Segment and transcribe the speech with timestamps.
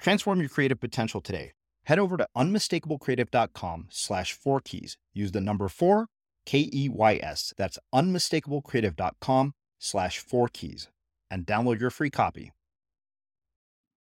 [0.00, 1.52] Transform your creative potential today.
[1.84, 4.96] Head over to unmistakablecreative.com slash four keys.
[5.12, 6.06] Use the number four,
[6.46, 7.52] K E Y S.
[7.56, 10.88] That's unmistakablecreative.com slash four keys
[11.30, 12.52] and download your free copy.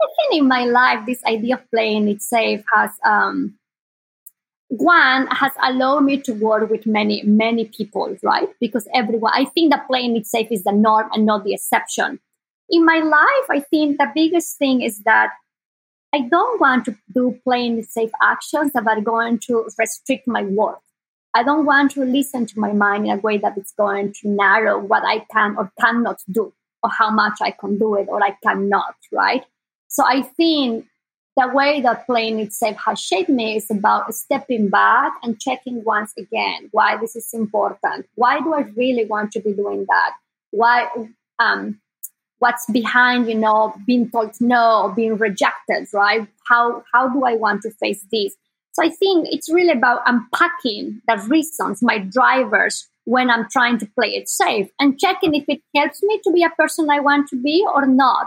[0.00, 3.58] I in my life, this idea of playing it safe has, um,
[4.68, 8.48] one, has allowed me to work with many, many people, right?
[8.60, 12.20] Because everyone, I think that playing it safe is the norm and not the exception.
[12.70, 15.30] In my life, I think the biggest thing is that
[16.14, 20.80] I don't want to do plain safe actions that are going to restrict my work.
[21.34, 24.28] I don't want to listen to my mind in a way that it's going to
[24.28, 28.22] narrow what I can or cannot do, or how much I can do it or
[28.22, 29.44] I cannot, right?
[29.88, 30.86] So I think
[31.36, 35.84] the way that playing it safe has shaped me is about stepping back and checking
[35.84, 38.06] once again why this is important.
[38.16, 40.12] Why do I really want to be doing that?
[40.50, 40.88] Why
[41.38, 41.80] um,
[42.38, 46.26] what's behind you know being told no or being rejected right?
[46.48, 48.34] How how do i want to face this?
[48.72, 53.86] So i think it's really about unpacking the reasons my drivers when i'm trying to
[53.86, 57.28] play it safe and checking if it helps me to be a person i want
[57.28, 58.26] to be or not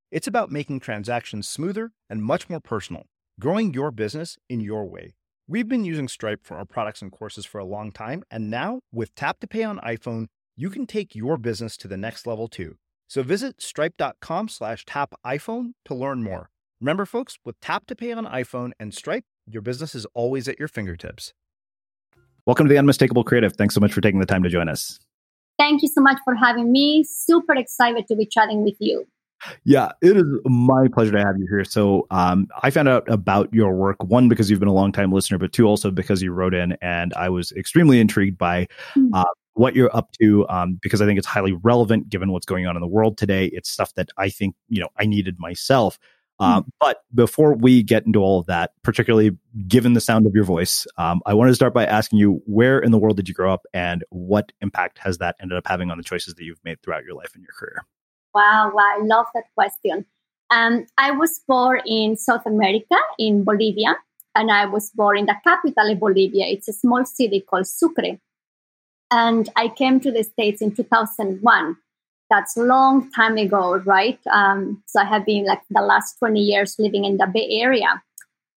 [0.11, 3.05] It's about making transactions smoother and much more personal,
[3.39, 5.13] growing your business in your way.
[5.47, 8.81] We've been using Stripe for our products and courses for a long time, and now
[8.91, 10.25] with Tap to Pay on iPhone,
[10.57, 12.75] you can take your business to the next level too.
[13.07, 16.49] So visit stripe.com slash tap iPhone to learn more.
[16.81, 20.59] Remember, folks, with Tap to Pay on iPhone and Stripe, your business is always at
[20.59, 21.31] your fingertips.
[22.45, 23.53] Welcome to the Unmistakable Creative.
[23.53, 24.99] Thanks so much for taking the time to join us.
[25.57, 27.05] Thank you so much for having me.
[27.05, 29.07] Super excited to be chatting with you.
[29.63, 31.63] Yeah, it is my pleasure to have you here.
[31.63, 35.11] So, um, I found out about your work one because you've been a long time
[35.11, 39.13] listener, but two also because you wrote in, and I was extremely intrigued by hmm.
[39.13, 39.23] uh,
[39.53, 42.75] what you're up to um, because I think it's highly relevant given what's going on
[42.75, 43.45] in the world today.
[43.45, 45.97] It's stuff that I think you know I needed myself.
[46.39, 49.37] Um, but before we get into all of that, particularly
[49.67, 52.79] given the sound of your voice, um, I wanted to start by asking you where
[52.79, 55.91] in the world did you grow up and what impact has that ended up having
[55.91, 57.85] on the choices that you've made throughout your life and your career?
[58.33, 60.05] Wow, wow I love that question.
[60.49, 63.95] Um, I was born in South America, in Bolivia,
[64.35, 66.45] and I was born in the capital of Bolivia.
[66.47, 68.19] It's a small city called Sucre.
[69.09, 71.77] And I came to the States in 2001.
[72.29, 74.19] That's a long time ago, right?
[74.31, 78.01] Um, so I have been like the last 20 years living in the Bay Area.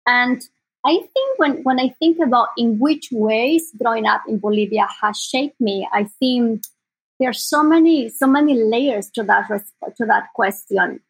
[0.05, 0.47] And
[0.85, 5.17] I think when, when I think about in which ways growing up in Bolivia has
[5.17, 6.63] shaped me, I think
[7.19, 9.47] there's so many so many layers to that
[9.97, 11.01] to that question.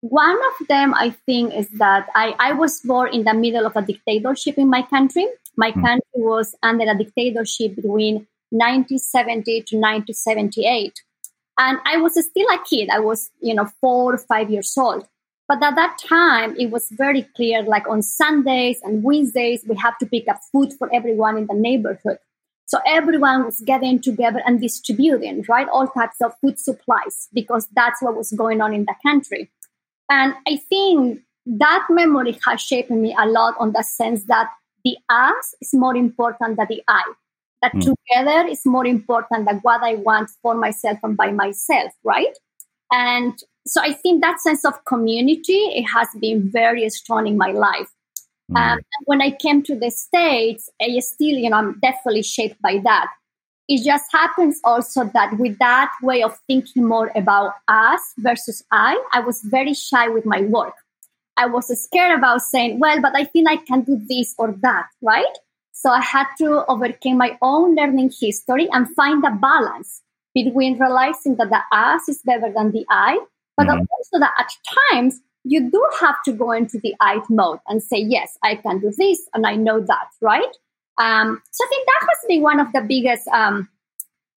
[0.00, 3.74] One of them, I think, is that I, I was born in the middle of
[3.74, 5.26] a dictatorship in my country.
[5.56, 5.80] My mm.
[5.80, 10.92] country was under a dictatorship between 1970 to 1978.
[11.56, 12.90] And I was still a kid.
[12.90, 15.08] I was, you know, four or five years old.
[15.48, 19.96] But at that time, it was very clear like on Sundays and Wednesdays, we have
[19.98, 22.18] to pick up food for everyone in the neighborhood.
[22.66, 25.68] So everyone was getting together and distributing, right?
[25.68, 29.50] All types of food supplies because that's what was going on in the country.
[30.10, 34.48] And I think that memory has shaped me a lot on the sense that
[34.84, 37.02] the us is more important than the I
[37.64, 37.80] that mm.
[37.80, 42.36] together is more important than what I want for myself and by myself, right?
[42.92, 43.32] And
[43.66, 47.90] so I think that sense of community, it has been very strong in my life.
[48.50, 48.56] Mm.
[48.56, 52.80] Um, when I came to the States, I still, you know, I'm definitely shaped by
[52.84, 53.08] that.
[53.66, 59.02] It just happens also that with that way of thinking more about us versus I,
[59.12, 60.74] I was very shy with my work.
[61.36, 64.88] I was scared about saying, well, but I think I can do this or that,
[65.00, 65.38] right?
[65.72, 70.02] So I had to overcome my own learning history and find a balance
[70.34, 73.18] between realizing that the us is better than the I,
[73.56, 73.78] but mm-hmm.
[73.80, 74.50] also that at
[74.92, 78.80] times you do have to go into the I mode and say, yes, I can
[78.80, 80.42] do this and I know that, right?
[80.98, 83.68] Um, so I think that has been one of the biggest um,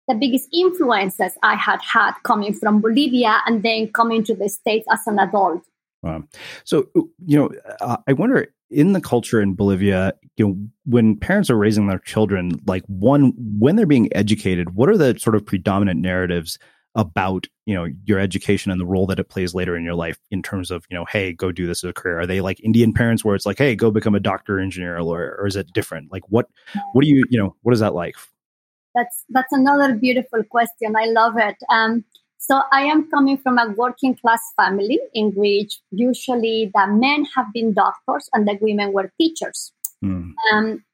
[0.09, 4.87] the biggest influences I had had coming from Bolivia and then coming to the States
[4.93, 5.65] as an adult.
[6.03, 6.25] Wow.
[6.65, 6.87] So,
[7.27, 11.57] you know, uh, I wonder in the culture in Bolivia, you know, when parents are
[11.57, 16.01] raising their children, like one, when they're being educated, what are the sort of predominant
[16.01, 16.59] narratives
[16.97, 20.19] about, you know, your education and the role that it plays later in your life
[20.31, 22.19] in terms of, you know, hey, go do this as a career?
[22.19, 25.37] Are they like Indian parents where it's like, hey, go become a doctor, engineer, lawyer,
[25.39, 26.11] or is it different?
[26.11, 26.49] Like what,
[26.93, 28.17] what do you, you know, what is that like?
[28.95, 30.97] That's, that's another beautiful question.
[30.97, 31.57] I love it.
[31.71, 32.05] Um,
[32.39, 37.53] so I am coming from a working class family in which usually the men have
[37.53, 39.73] been doctors and the women were teachers.
[40.03, 40.33] Mm.
[40.53, 40.85] Um,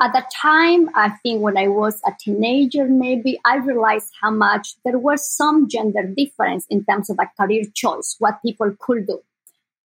[0.00, 4.74] at that time, I think when I was a teenager, maybe I realized how much
[4.84, 9.20] there was some gender difference in terms of a career choice, what people could do.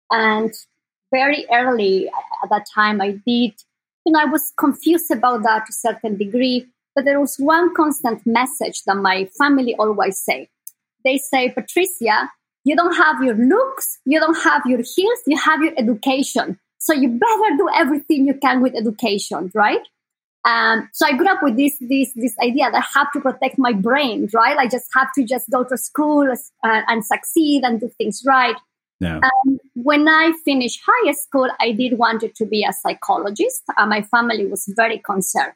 [0.09, 0.53] And
[1.11, 3.53] very early at that time, I did,
[4.05, 6.67] you know, I was confused about that to a certain degree.
[6.95, 10.47] But there was one constant message that my family always said
[11.05, 12.29] they say, Patricia,
[12.65, 16.59] you don't have your looks, you don't have your heels, you have your education.
[16.79, 19.81] So you better do everything you can with education, right?
[20.45, 23.57] Um, so I grew up with this this this idea that I have to protect
[23.57, 24.57] my brain, right?
[24.57, 28.55] I just have to just go to school uh, and succeed and do things right.
[28.99, 29.17] Yeah.
[29.17, 33.63] Um, when I finished high school, I did wanted to be a psychologist.
[33.75, 35.53] Uh, my family was very concerned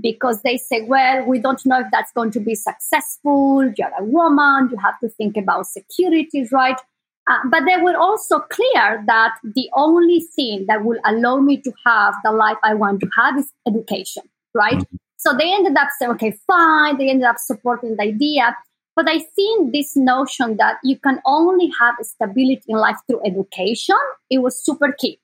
[0.00, 3.70] because they say, well, we don't know if that's going to be successful.
[3.76, 4.70] You're a woman.
[4.70, 6.80] You have to think about security, right?
[7.28, 11.72] Uh, but they were also clear that the only thing that will allow me to
[11.86, 14.24] have the life I want to have is education,
[14.54, 14.78] right?
[14.78, 14.96] Mm-hmm.
[15.18, 16.98] So they ended up saying, okay, fine.
[16.98, 18.56] They ended up supporting the idea.
[18.96, 23.96] But I think this notion that you can only have stability in life through education,
[24.28, 25.20] it was super key.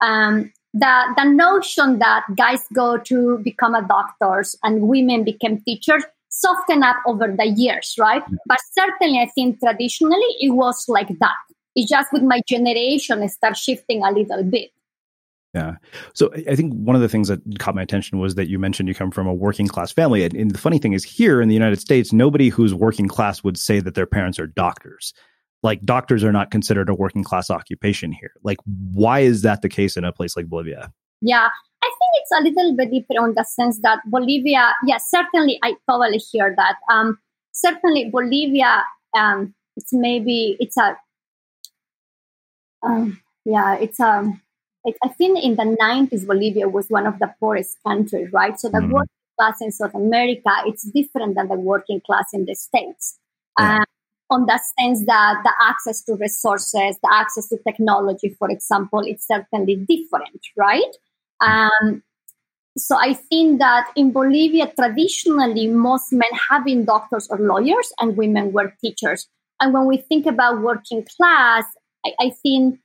[0.00, 6.04] Um, the, the notion that guys go to become a doctors and women become teachers
[6.34, 8.22] soften up over the years, right?
[8.28, 8.38] Yeah.
[8.46, 11.36] But certainly I think traditionally it was like that.
[11.76, 14.70] It's just with my generation, it started shifting a little bit.
[15.54, 15.76] Yeah.
[16.14, 18.88] So I think one of the things that caught my attention was that you mentioned
[18.88, 20.24] you come from a working class family.
[20.24, 23.44] And, and, the funny thing is, here in the United States, nobody who's working class
[23.44, 25.14] would say that their parents are doctors.
[25.62, 28.32] Like, doctors are not considered a working class occupation here.
[28.42, 28.58] Like,
[28.92, 30.92] why is that the case in a place like Bolivia?
[31.20, 31.48] Yeah.
[32.14, 36.18] It's a little bit different in the sense that Bolivia, yes, yeah, certainly I totally
[36.18, 36.76] hear that.
[36.90, 37.18] Um,
[37.52, 38.82] certainly Bolivia,
[39.16, 40.96] um, it's maybe, it's a,
[42.82, 44.40] um, yeah, it's a, um,
[45.02, 48.58] I think in the 90s, Bolivia was one of the poorest countries, right?
[48.60, 52.44] So the mm working class in South America, it's different than the working class in
[52.44, 53.18] the States.
[53.58, 53.78] Yeah.
[53.78, 53.84] Um,
[54.30, 59.26] on the sense that the access to resources, the access to technology, for example, it's
[59.26, 60.96] certainly different, right?
[61.46, 62.02] Um,
[62.76, 68.16] so I think that in Bolivia, traditionally, most men have been doctors or lawyers and
[68.16, 69.28] women were teachers.
[69.60, 71.64] And when we think about working class,
[72.04, 72.80] I, I think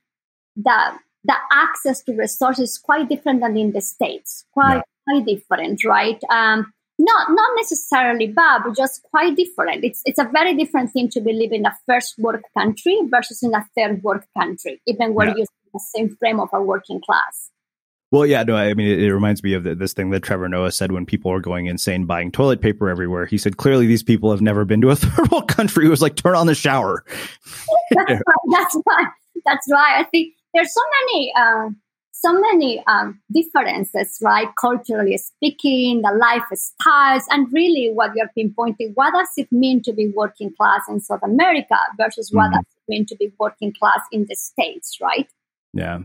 [0.56, 4.82] that the access to resources is quite different than in the states quite yeah.
[5.08, 10.28] quite different right um, not not necessarily bad but just quite different it's it's a
[10.32, 14.02] very different thing to be living in a first world country versus in a third
[14.02, 15.34] world country even where yeah.
[15.36, 17.50] you're in the same frame of a working class
[18.10, 20.48] well, yeah, no, I mean, it, it reminds me of the, this thing that Trevor
[20.48, 23.26] Noah said when people are going insane buying toilet paper everywhere.
[23.26, 25.86] He said, clearly these people have never been to a third world country.
[25.86, 27.04] It was like, turn on the shower.
[27.90, 28.20] that's right.
[28.50, 29.06] That's right.
[29.46, 30.00] That's right.
[30.00, 31.70] I think there's so many uh,
[32.20, 34.48] so many um, differences, right?
[34.60, 38.92] Culturally speaking, the lifestyles, and really what you're pinpointing.
[38.94, 42.56] What does it mean to be working class in South America versus what mm-hmm.
[42.56, 45.28] does it mean to be working class in the States, right?
[45.72, 46.00] Yeah.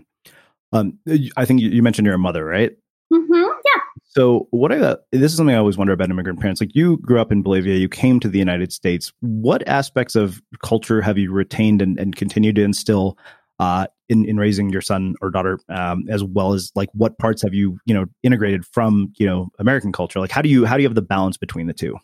[0.76, 1.00] Um,
[1.38, 2.72] I think you mentioned you're a mother, right?
[3.14, 3.34] Mm-hmm.
[3.34, 3.82] Yeah.
[4.04, 6.60] So, what I this is something I always wonder about immigrant parents.
[6.60, 9.14] Like, you grew up in Bolivia, you came to the United States.
[9.22, 13.18] What aspects of culture have you retained and, and continued to instill
[13.60, 17.42] uh, in in raising your son or daughter, um, as well as like what parts
[17.42, 20.20] have you you know integrated from you know American culture?
[20.20, 21.98] Like how do you how do you have the balance between the two?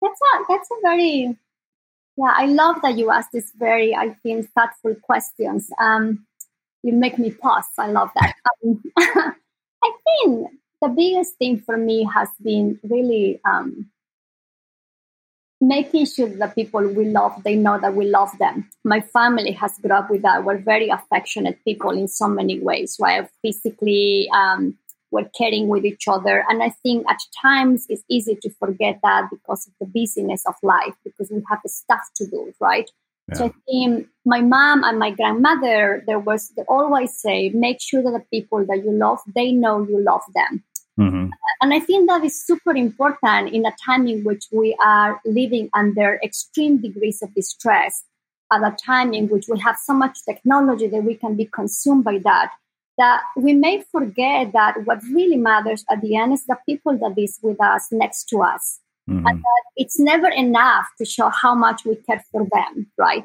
[0.00, 1.36] That's a that's a very
[2.16, 2.34] yeah.
[2.36, 5.68] I love that you ask this very I think thoughtful questions.
[5.80, 6.24] Um,
[6.82, 7.66] you make me pause.
[7.78, 8.34] I love that.
[8.64, 10.50] Um, I think
[10.82, 13.90] the biggest thing for me has been really um,
[15.60, 18.68] making sure that people we love, they know that we love them.
[18.84, 20.44] My family has grown up with that.
[20.44, 23.28] We're very affectionate people in so many ways, right?
[23.42, 24.76] Physically, um,
[25.10, 26.44] we're caring with each other.
[26.48, 30.54] And I think at times it's easy to forget that because of the busyness of
[30.62, 32.88] life, because we have stuff to do, right?
[33.28, 33.34] Yeah.
[33.34, 38.02] So I think my mom and my grandmother, there was, they always say, make sure
[38.02, 40.64] that the people that you love, they know you love them.
[40.98, 41.28] Mm-hmm.
[41.60, 45.70] And I think that is super important in a time in which we are living
[45.74, 48.04] under extreme degrees of distress,
[48.50, 52.02] at a time in which we have so much technology that we can be consumed
[52.02, 52.50] by that,
[52.96, 57.14] that we may forget that what really matters at the end is the people that
[57.16, 58.80] is with us next to us.
[59.08, 59.26] Mm-hmm.
[59.26, 63.24] And that it's never enough to show how much we care for them, right?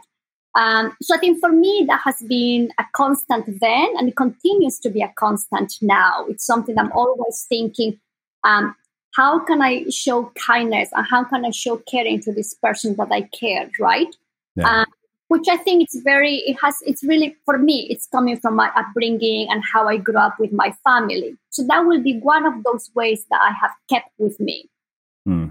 [0.55, 4.79] Um, so I think for me, that has been a constant then, and it continues
[4.79, 6.25] to be a constant now.
[6.29, 7.99] It's something I'm always thinking,
[8.43, 8.75] um,
[9.15, 13.11] how can I show kindness and how can I show caring to this person that
[13.11, 14.15] I care, right?
[14.55, 14.81] Yeah.
[14.81, 14.85] Um,
[15.27, 18.69] which I think it's very, it has, it's really, for me, it's coming from my
[18.75, 21.35] upbringing and how I grew up with my family.
[21.49, 24.69] So that will be one of those ways that I have kept with me.
[25.25, 25.47] Hmm.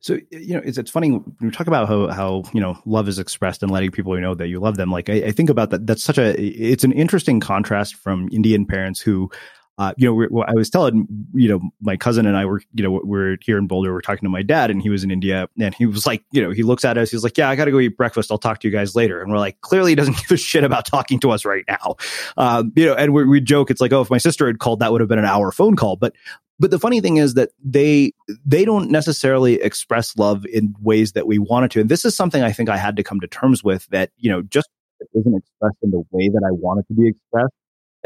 [0.00, 3.08] So you know, it's it's funny when we talk about how how you know love
[3.08, 4.90] is expressed and letting people know that you love them.
[4.90, 5.86] Like I, I think about that.
[5.86, 9.30] That's such a it's an interesting contrast from Indian parents who
[9.76, 13.00] uh, you know, I was telling, you know, my cousin and I were, you know,
[13.02, 13.92] we're here in Boulder.
[13.92, 16.40] We're talking to my dad, and he was in India, and he was like, you
[16.40, 17.10] know, he looks at us.
[17.10, 18.30] He's like, "Yeah, I got to go eat breakfast.
[18.30, 20.62] I'll talk to you guys later." And we're like, clearly, he doesn't give a shit
[20.62, 21.96] about talking to us right now.
[22.36, 24.78] Um, you know, and we, we joke, it's like, oh, if my sister had called,
[24.78, 25.96] that would have been an hour phone call.
[25.96, 26.14] But
[26.58, 28.12] but the funny thing is that they
[28.44, 32.42] they don't necessarily express love in ways that we wanted to and this is something
[32.42, 34.68] i think i had to come to terms with that you know just
[35.04, 37.52] that isn't expressed in the way that I want it to be expressed,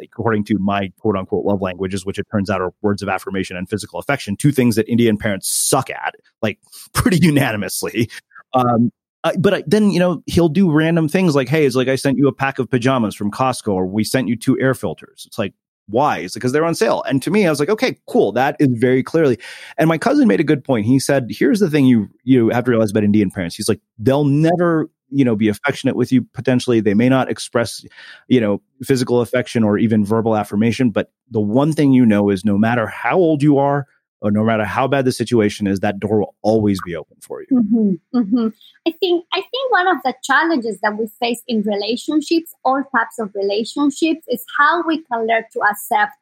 [0.03, 3.57] according to my quote unquote love languages, which it turns out are words of affirmation
[3.57, 6.59] and physical affection, two things that Indian parents suck at, like
[6.93, 8.11] pretty unanimously.
[8.55, 8.91] Um,
[9.25, 11.97] uh, but I, then you know he'll do random things like, "Hey, it's like I
[11.97, 15.25] sent you a pack of pajamas from Costco, or we sent you two air filters."
[15.27, 15.55] It's like,
[15.89, 16.19] why?
[16.19, 17.03] It's because they're on sale.
[17.09, 18.33] And to me, I was like, okay, cool.
[18.33, 19.39] That is very clearly.
[19.77, 20.87] And my cousin made a good point.
[20.87, 23.57] He said, here's the thing you you have to realize about Indian parents.
[23.57, 27.83] He's like, they'll never you know be affectionate with you potentially they may not express
[28.29, 32.45] you know physical affection or even verbal affirmation but the one thing you know is
[32.45, 33.87] no matter how old you are
[34.21, 37.41] or no matter how bad the situation is, that door will always be open for
[37.43, 37.47] you.
[37.53, 38.49] Mm-hmm, mm-hmm.
[38.87, 43.19] I think I think one of the challenges that we face in relationships, all types
[43.19, 46.13] of relationships, is how we can learn to accept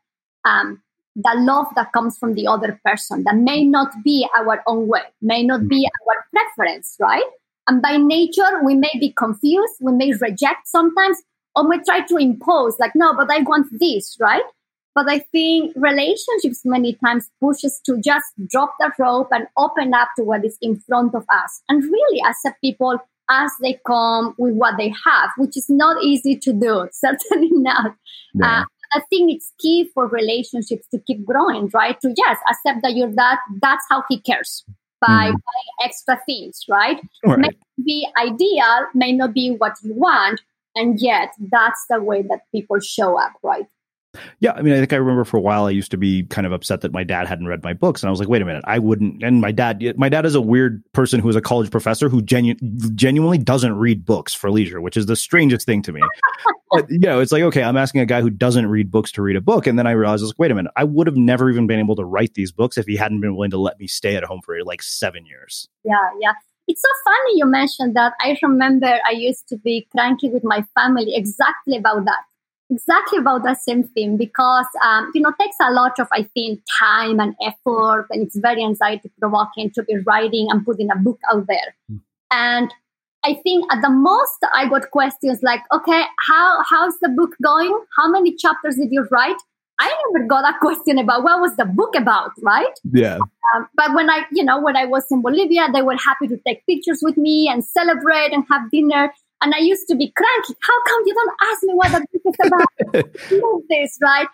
[0.45, 0.83] um,
[1.17, 5.01] the love that comes from the other person that may not be our own way,
[5.23, 6.11] may not be mm-hmm.
[6.11, 7.25] our preference, right?
[7.69, 11.21] And by nature, we may be confused, we may reject sometimes,
[11.57, 14.45] or we try to impose, like, no, but I want this, right?
[14.97, 20.09] But I think relationships many times pushes to just drop the rope and open up
[20.17, 22.99] to what is in front of us and really accept people
[23.29, 27.95] as they come with what they have, which is not easy to do, certainly not.
[28.43, 32.01] Uh, I think it's key for relationships to keep growing, right?
[32.01, 34.65] To just accept that you're that, that's how he cares
[35.07, 35.33] by mm.
[35.33, 36.99] buying extra things, right?
[37.27, 37.39] right?
[37.39, 40.41] May be ideal, may not be what you want,
[40.75, 43.67] and yet that's the way that people show up, right?
[44.41, 46.47] Yeah, I mean, I think I remember for a while I used to be kind
[46.47, 48.45] of upset that my dad hadn't read my books, and I was like, wait a
[48.45, 49.23] minute, I wouldn't.
[49.23, 52.23] And my dad, my dad is a weird person who is a college professor who
[52.23, 52.55] genu-
[52.95, 56.03] genuinely doesn't read books for leisure, which is the strangest thing to me.
[56.71, 59.23] but you know, it's like okay, I'm asking a guy who doesn't read books to
[59.23, 61.07] read a book, and then I realized, I was like, wait a minute, I would
[61.07, 63.59] have never even been able to write these books if he hadn't been willing to
[63.59, 65.69] let me stay at home for like seven years.
[65.85, 66.33] Yeah, yeah.
[66.69, 68.15] It's so funny you mentioned that.
[68.21, 72.25] I remember I used to be cranky with my family exactly about that
[72.71, 76.61] exactly about the same thing because um, you know takes a lot of i think
[76.79, 81.19] time and effort and it's very anxiety provoking to be writing and putting a book
[81.33, 81.75] out there.
[81.91, 82.01] Mm.
[82.33, 82.75] and
[83.25, 87.79] i think at the most i got questions like okay how how's the book going?
[87.97, 89.37] How many chapters did you write?
[89.79, 92.73] I never got a question about what was the book about right?
[92.91, 93.19] Yeah.
[93.55, 96.37] Um, but when i you know when i was in bolivia they were happy to
[96.47, 100.55] take pictures with me and celebrate and have dinner and I used to be cranky.
[100.63, 103.15] How come you don't ask me what the book is about?
[103.43, 104.29] Love this, right?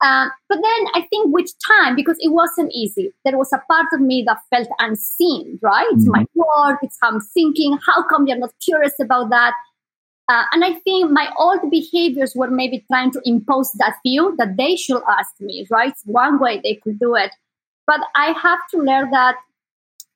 [0.00, 3.86] Uh, but then I think with time, because it wasn't easy, there was a part
[3.92, 5.86] of me that felt unseen, right?
[5.92, 6.40] It's my mm-hmm.
[6.40, 7.78] work, it's how I'm thinking.
[7.86, 9.54] How come you're not curious about that?
[10.28, 14.56] Uh, and I think my old behaviors were maybe trying to impose that view that
[14.56, 15.90] they should ask me, right?
[15.90, 17.30] It's one way they could do it.
[17.86, 19.36] But I have to learn that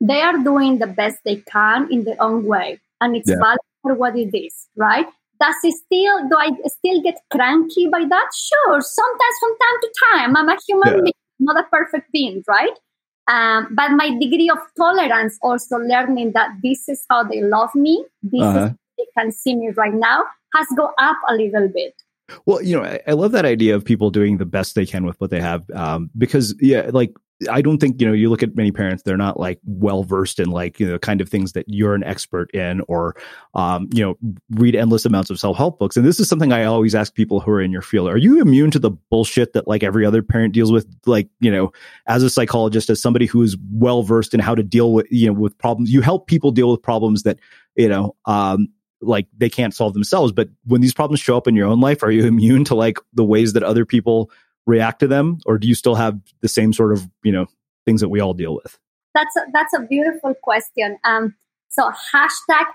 [0.00, 2.80] they are doing the best they can in their own way.
[3.00, 3.36] And it's yeah.
[3.40, 5.06] valid for what it is, right?
[5.40, 8.28] Does it still, do I still get cranky by that?
[8.34, 10.36] Sure, sometimes from time to time.
[10.36, 11.00] I'm a human yeah.
[11.02, 12.76] being, not a perfect being, right?
[13.28, 18.04] Um, but my degree of tolerance, also learning that this is how they love me,
[18.22, 18.64] this uh-huh.
[18.66, 21.94] is they can see me right now, has go up a little bit.
[22.46, 25.06] Well, you know, I, I, love that idea of people doing the best they can
[25.06, 27.14] with what they have, um, because yeah, like
[27.48, 30.40] I don't think, you know, you look at many parents, they're not like well versed
[30.40, 33.14] in like, you know, the kind of things that you're an expert in or,
[33.54, 34.18] um, you know,
[34.50, 35.96] read endless amounts of self help books.
[35.96, 38.08] And this is something I always ask people who are in your field.
[38.08, 40.86] Are you immune to the bullshit that like every other parent deals with?
[41.06, 41.72] Like, you know,
[42.08, 45.28] as a psychologist, as somebody who is well versed in how to deal with, you
[45.28, 47.38] know, with problems, you help people deal with problems that,
[47.76, 48.68] you know, um,
[49.00, 50.32] like they can't solve themselves.
[50.32, 52.98] But when these problems show up in your own life, are you immune to like
[53.12, 54.30] the ways that other people
[54.68, 57.46] react to them or do you still have the same sort of you know
[57.86, 58.78] things that we all deal with?
[59.14, 60.98] That's a, that's a beautiful question.
[61.02, 61.34] Um
[61.70, 62.66] so hashtag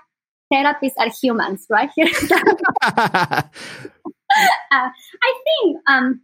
[0.52, 1.90] therapists are humans right?
[4.72, 4.88] Uh,
[5.22, 6.20] i think um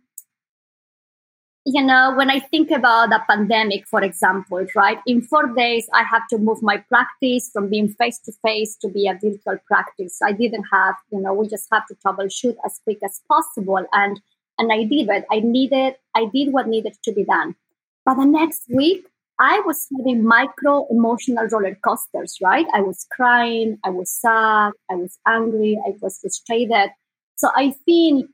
[1.65, 4.99] you know when i think about the pandemic for example right?
[5.07, 8.89] In four days i have to move my practice from being face to face to
[8.89, 10.19] be a virtual practice.
[10.25, 13.85] I didn't have you know we just have to troubleshoot as quick as possible.
[13.93, 14.21] And
[14.61, 15.25] and I did it.
[15.33, 17.57] I needed, I did what needed to be done.
[18.05, 19.07] But the next week,
[19.39, 22.67] I was having micro emotional roller coasters, right?
[22.75, 26.91] I was crying, I was sad, I was angry, I was frustrated.
[27.37, 28.27] So I think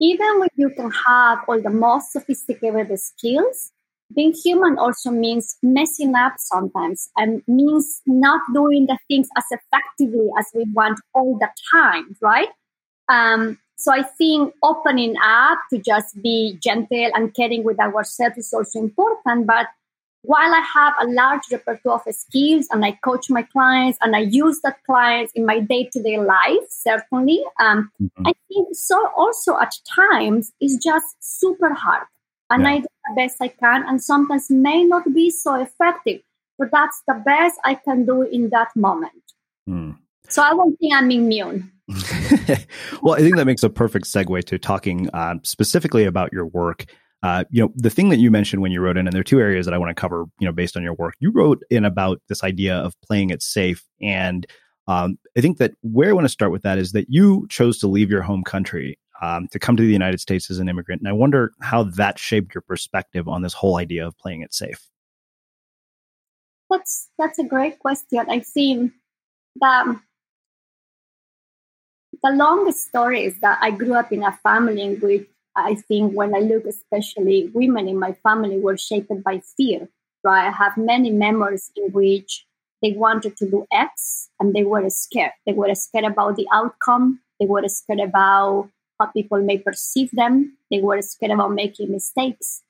[0.00, 3.70] even when you can have all the most sophisticated skills,
[4.12, 10.28] being human also means messing up sometimes and means not doing the things as effectively
[10.36, 12.48] as we want all the time, right?
[13.08, 18.52] Um, so I think opening up to just be gentle and caring with ourselves is
[18.52, 19.46] also important.
[19.46, 19.68] But
[20.22, 24.18] while I have a large repertoire of skills and I coach my clients and I
[24.18, 28.26] use that clients in my day to day life, certainly, um, mm-hmm.
[28.26, 32.04] I think so also at times is just super hard.
[32.50, 32.68] And yeah.
[32.68, 36.20] I do the best I can and sometimes may not be so effective,
[36.58, 39.22] but that's the best I can do in that moment.
[39.66, 39.96] Mm.
[40.30, 41.70] So I won't think I'm immune.
[43.02, 46.86] well, I think that makes a perfect segue to talking uh, specifically about your work
[47.22, 49.24] uh, you know, the thing that you mentioned when you wrote in, and there are
[49.24, 51.14] two areas that I want to cover, you know, based on your work.
[51.20, 53.84] You wrote in about this idea of playing it safe.
[54.00, 54.46] And
[54.88, 57.78] um, I think that where I want to start with that is that you chose
[57.80, 61.02] to leave your home country um, to come to the United States as an immigrant.
[61.02, 64.54] And I wonder how that shaped your perspective on this whole idea of playing it
[64.54, 64.80] safe.
[66.70, 68.24] That's that's a great question.
[68.30, 68.92] I've seen
[69.56, 70.00] the
[72.22, 76.12] the longest story is that I grew up in a family in which I think
[76.12, 79.88] when I look, especially women in my family were shaped by fear,
[80.22, 80.48] right?
[80.48, 82.46] I have many memories in which
[82.82, 85.32] they wanted to do X and they were scared.
[85.46, 87.20] They were scared about the outcome.
[87.38, 90.56] They were scared about how people may perceive them.
[90.70, 92.62] They were scared about making mistakes.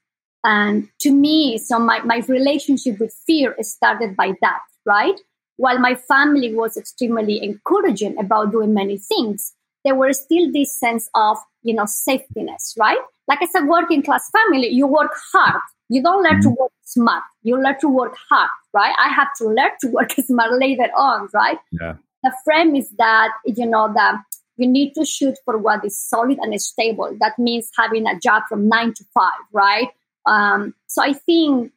[0.43, 5.21] And to me, so my, my relationship with fear started by that, right?
[5.61, 9.53] While my family was extremely encouraging about doing many things,
[9.85, 13.03] there was still this sense of you know safetyness right?
[13.29, 15.61] Like i said working class family you work hard.
[15.91, 16.63] You don't learn to mm-hmm.
[16.63, 17.25] work smart.
[17.43, 18.95] You learn to work hard right?
[18.99, 21.59] I have to learn to work smart later on right?
[21.73, 21.97] Yeah.
[22.23, 24.17] The frame is that you know that
[24.57, 27.15] you need to shoot for what is solid and stable.
[27.21, 29.89] That means having a job from nine to five right?
[30.25, 31.73] Um, so i think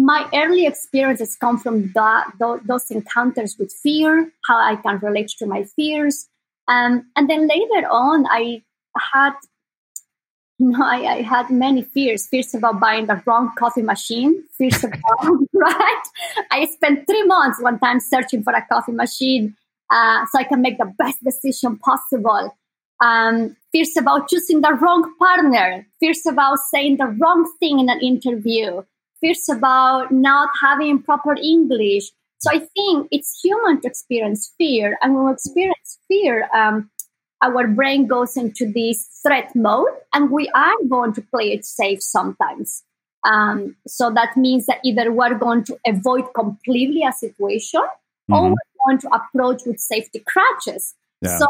[0.00, 5.46] my early experiences come from that, those encounters with fear how i can relate to
[5.46, 6.28] my fears
[6.68, 8.62] um, and then later on, I
[8.96, 9.32] had
[10.58, 12.26] you know, I, I, had many fears.
[12.26, 14.44] Fears about buying the wrong coffee machine.
[14.56, 14.98] Fears about,
[15.52, 16.02] right?
[16.50, 19.56] I spent three months one time searching for a coffee machine
[19.88, 22.56] uh, so I can make the best decision possible.
[23.00, 25.86] Um, fears about choosing the wrong partner.
[26.00, 28.82] Fears about saying the wrong thing in an interview.
[29.20, 32.10] Fears about not having proper English.
[32.38, 36.88] So I think it's human to experience fear, and when we experience fear, um,
[37.42, 42.02] our brain goes into this threat mode, and we are going to play it safe
[42.02, 42.84] sometimes.
[43.24, 48.34] Um, so that means that either we're going to avoid completely a situation, mm-hmm.
[48.34, 50.94] or we're going to approach with safety crutches.
[51.20, 51.38] Yeah.
[51.38, 51.46] So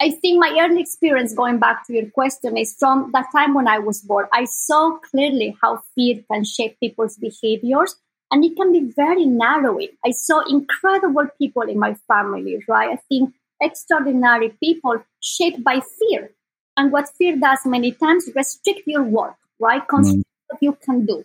[0.00, 3.66] I think my early experience, going back to your question, is from that time when
[3.66, 4.26] I was born.
[4.32, 7.96] I saw clearly how fear can shape people's behaviors
[8.30, 9.88] and it can be very narrowing.
[10.04, 12.90] I saw incredible people in my family, right?
[12.90, 16.30] I think extraordinary people shaped by fear.
[16.76, 19.84] And what fear does many times restrict your work, right?
[19.88, 20.48] Constrict mm.
[20.48, 21.24] what you can do.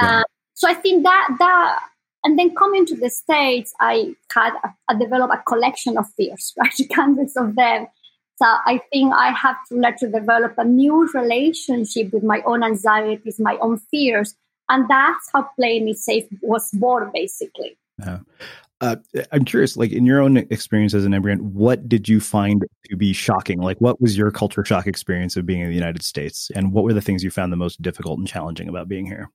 [0.00, 0.20] Yeah.
[0.20, 1.80] Uh, so I think that that
[2.24, 4.54] and then coming to the states, I had
[4.88, 6.72] I developed a collection of fears, right?
[6.92, 7.86] Hundreds of them.
[8.36, 12.64] So I think I have to learn to develop a new relationship with my own
[12.64, 14.34] anxieties, my own fears,
[14.68, 18.20] and that's how playing it safe was born basically yeah.
[18.80, 18.96] Uh,
[19.32, 22.96] I'm curious, like in your own experience as an immigrant, what did you find to
[22.96, 23.60] be shocking?
[23.60, 26.84] Like, what was your culture shock experience of being in the United States, and what
[26.84, 29.30] were the things you found the most difficult and challenging about being here?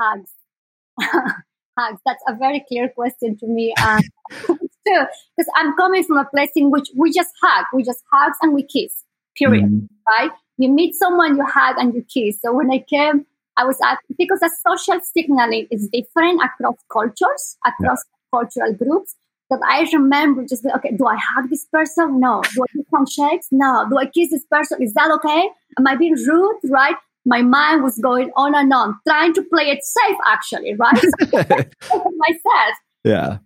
[0.00, 0.30] Hugs,
[1.00, 2.00] hugs.
[2.04, 3.74] That's a very clear question to me.
[3.82, 4.02] Um,
[4.86, 5.04] too,
[5.36, 8.54] because I'm coming from a place in which we just hug, we just hugs and
[8.54, 8.92] we kiss.
[9.36, 9.64] Period.
[9.64, 9.86] Mm-hmm.
[10.08, 10.30] Right?
[10.58, 12.40] You meet someone, you hug and you kiss.
[12.40, 17.56] So when I came I was at, because the social signaling is different across cultures,
[17.64, 18.38] across yeah.
[18.38, 19.14] cultural groups.
[19.48, 22.18] That I remember just okay, do I hug this person?
[22.18, 22.42] No.
[22.52, 23.46] Do I do handshakes?
[23.52, 23.86] No.
[23.88, 24.82] Do I kiss this person?
[24.82, 25.48] Is that okay?
[25.78, 26.58] Am I being rude?
[26.64, 26.96] Right?
[27.24, 30.94] My mind was going on and on, trying to play it safe, actually, right?
[32.16, 32.74] myself.
[33.04, 33.38] Yeah.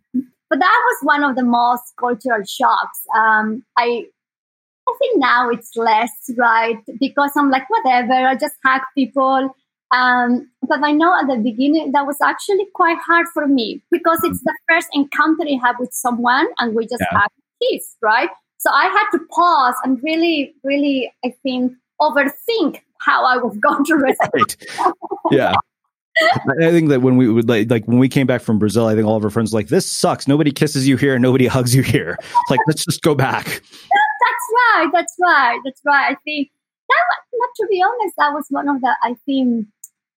[0.51, 3.01] But that was one of the most cultural shocks.
[3.17, 4.05] Um, I
[4.89, 6.79] I think now it's less, right?
[6.99, 9.55] Because I'm like, whatever, I just hug people.
[9.93, 14.19] Um, but I know at the beginning that was actually quite hard for me because
[14.23, 17.21] it's the first encounter I have with someone and we just yeah.
[17.21, 17.29] had
[17.63, 18.31] kiss, right?
[18.59, 23.85] So I had to pause and really, really, I think, overthink how I was going
[23.87, 24.57] to respond.
[24.79, 24.97] Right.
[25.31, 25.55] Yeah.
[26.61, 28.95] I think that when we would like, like when we came back from Brazil, I
[28.95, 30.29] think all of our friends were like, "This sucks.
[30.29, 31.19] Nobody kisses you here.
[31.19, 32.19] Nobody hugs you here.
[32.49, 33.47] Like, let's just go back."
[34.25, 34.89] That's right.
[34.93, 35.61] That's right.
[35.65, 36.13] That's right.
[36.13, 36.51] I think
[36.89, 36.97] that,
[37.33, 39.67] not to be honest, that was one of the I think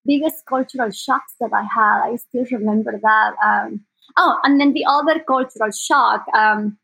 [0.06, 2.12] biggest cultural shocks that I had.
[2.12, 3.34] I still remember that.
[3.44, 3.82] Um,
[4.18, 6.78] oh, and then the other cultural shock, um,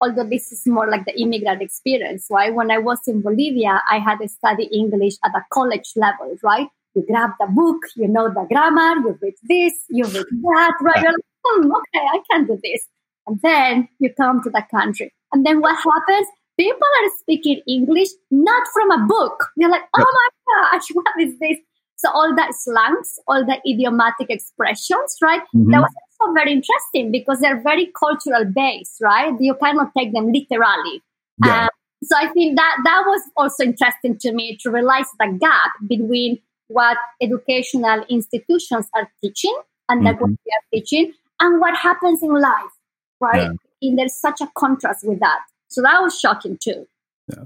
[0.00, 2.54] although this is more like the immigrant experience, right?
[2.54, 6.68] When I was in Bolivia, I had to study English at a college level, right?
[6.94, 11.02] You grab the book, you know the grammar, you read this, you read that, right?
[11.02, 12.86] You're like, hmm, okay, I can do this.
[13.26, 15.12] And then you come to the country.
[15.32, 16.28] And then what happens?
[16.58, 19.48] People are speaking English not from a book.
[19.56, 21.58] They're like, oh my gosh, what is this?
[21.96, 25.40] So all that slangs, all the idiomatic expressions, right?
[25.54, 25.70] Mm-hmm.
[25.70, 29.32] That was also very interesting because they're very cultural based, right?
[29.38, 31.00] You cannot take them literally.
[31.44, 31.64] Yeah.
[31.64, 31.68] Um,
[32.02, 36.40] so I think that that was also interesting to me to realize the gap between
[36.72, 39.56] what educational institutions are teaching
[39.88, 40.20] and mm-hmm.
[40.20, 42.72] what we are teaching and what happens in life,
[43.20, 43.42] right?
[43.42, 43.88] Yeah.
[43.88, 45.40] And there's such a contrast with that.
[45.68, 46.86] So that was shocking too.
[47.28, 47.44] Yeah.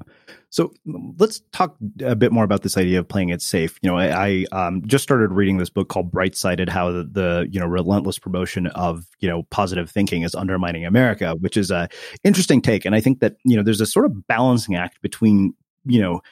[0.51, 0.73] So
[1.19, 3.79] let's talk a bit more about this idea of playing it safe.
[3.83, 7.05] You know, I, I um, just started reading this book called Bright Sided: How the,
[7.05, 11.71] the, you know relentless promotion of you know positive thinking is undermining America, which is
[11.71, 11.89] a
[12.25, 12.87] interesting take.
[12.87, 15.53] And I think that you know there's a sort of balancing act between
[15.85, 16.23] you know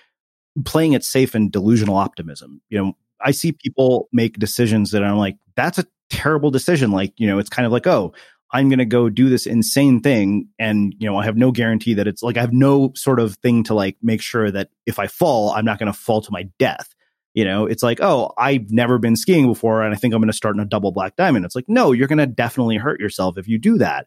[0.64, 2.60] playing it safe and delusional optimism.
[2.68, 6.90] You know, I see people make decisions that I'm like, that's a terrible decision.
[6.90, 8.14] Like, you know, it's kind of like, oh,
[8.52, 10.48] I'm going to go do this insane thing.
[10.58, 13.34] And, you know, I have no guarantee that it's like, I have no sort of
[13.36, 16.30] thing to like make sure that if I fall, I'm not going to fall to
[16.30, 16.94] my death.
[17.32, 20.30] You know, it's like, oh, I've never been skiing before and I think I'm going
[20.30, 21.44] to start in a double black diamond.
[21.44, 24.06] It's like, no, you're going to definitely hurt yourself if you do that.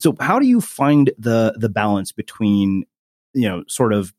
[0.00, 2.84] So how do you find the the balance between,
[3.32, 4.12] you know, sort of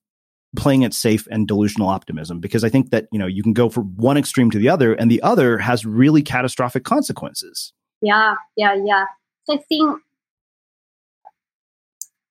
[0.56, 3.70] playing it safe and delusional optimism because I think that, you know, you can go
[3.70, 7.74] from one extreme to the other and the other has really catastrophic consequences.
[8.02, 9.06] Yeah, yeah, yeah.
[9.50, 10.02] I think,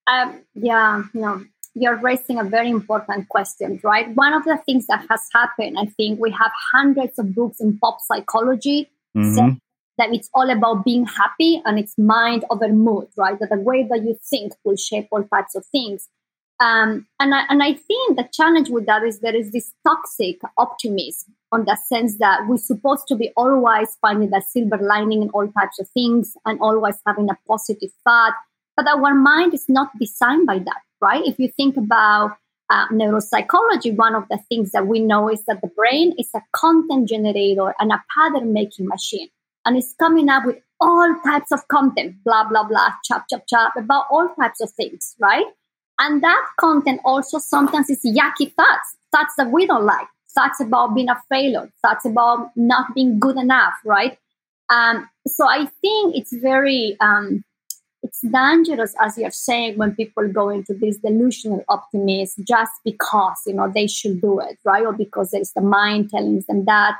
[0.07, 4.13] um, yeah, you know, you're raising a very important question, right?
[4.15, 7.77] One of the things that has happened, I think we have hundreds of books in
[7.77, 9.55] pop psychology mm-hmm.
[9.97, 13.39] that it's all about being happy and it's mind over mood, right?
[13.39, 16.09] That the way that you think will shape all types of things.
[16.59, 20.39] Um, and, I, and I think the challenge with that is there is this toxic
[20.57, 25.29] optimism on the sense that we're supposed to be always finding the silver lining in
[25.29, 28.33] all types of things and always having a positive thought.
[28.75, 31.23] But our mind is not designed by that, right?
[31.25, 32.37] If you think about
[32.69, 36.41] uh, neuropsychology, one of the things that we know is that the brain is a
[36.53, 39.29] content generator and a pattern making machine.
[39.65, 43.73] And it's coming up with all types of content, blah, blah, blah, chop, chop, chop,
[43.75, 45.45] about all types of things, right?
[45.99, 50.95] And that content also sometimes is yucky thoughts, thoughts that we don't like thoughts about
[50.95, 54.17] being a failure, thoughts about not being good enough, right?
[54.69, 57.43] Um, so I think it's very um,
[58.01, 63.53] it's dangerous, as you're saying, when people go into this delusional optimism just because you
[63.53, 64.85] know they should do it, right?
[64.85, 66.95] Or because there's the mind telling them that.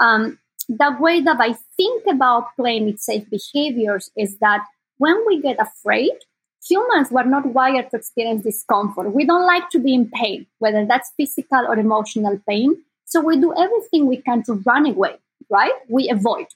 [0.00, 4.64] Um, the way that I think about playing with safe behaviors is that
[4.96, 6.12] when we get afraid,
[6.68, 9.12] humans were not wired to experience discomfort.
[9.12, 12.76] We don't like to be in pain, whether that's physical or emotional pain.
[13.04, 15.16] So we do everything we can to run away,
[15.50, 15.72] right?
[15.88, 16.46] We avoid.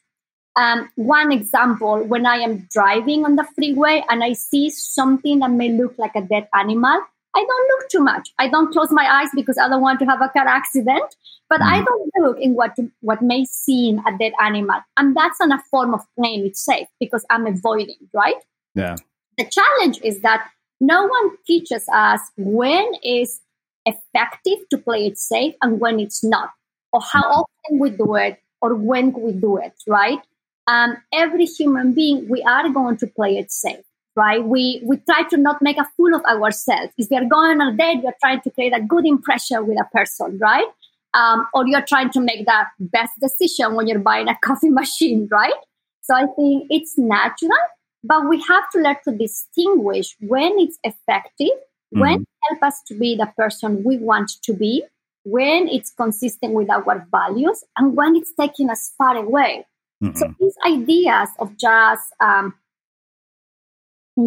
[0.57, 5.51] Um, one example, when I am driving on the freeway and I see something that
[5.51, 7.01] may look like a dead animal,
[7.37, 8.31] I don't look too much.
[8.39, 11.15] I don't close my eyes because I don't want to have a car accident,
[11.49, 11.67] but mm.
[11.67, 15.63] I don't look in what what may seem a dead animal, and that's not a
[15.71, 18.43] form of pain it safe because I'm avoiding, right?
[18.75, 18.97] Yeah.
[19.39, 23.41] The challenge is that no one teaches us when is
[23.87, 26.51] effective to play it safe and when it's not,
[26.93, 30.19] or how often we do it, or when we do it, right?
[30.67, 33.85] Um, every human being, we are going to play it safe,
[34.17, 34.45] right?
[34.45, 36.93] We we try to not make a fool of ourselves.
[36.99, 39.67] If we are going on a date, we are trying to create a good impression
[39.69, 40.67] with a person, right?
[41.15, 45.29] Um, or you're trying to make the best decision when you're buying a coffee machine,
[45.31, 45.55] right?
[46.03, 47.57] So I think it's natural
[48.05, 52.01] but we have to learn to distinguish when it's effective, mm-hmm.
[52.01, 54.85] when it helps us to be the person we want to be,
[55.25, 59.67] when it's consistent with our values, and when it's taking us far away.
[60.03, 60.17] Mm-hmm.
[60.17, 62.55] So these ideas of just um,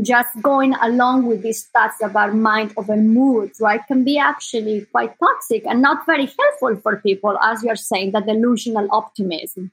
[0.01, 5.17] just going along with these thoughts about mind over mood, right, can be actually quite
[5.19, 9.71] toxic and not very helpful for people, as you're saying, the delusional optimism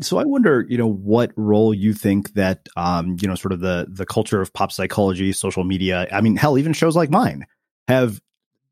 [0.00, 3.60] so I wonder, you know, what role you think that, um, you know, sort of
[3.60, 6.06] the the culture of pop psychology, social media.
[6.12, 7.46] I mean, hell, even shows like mine
[7.88, 8.20] have,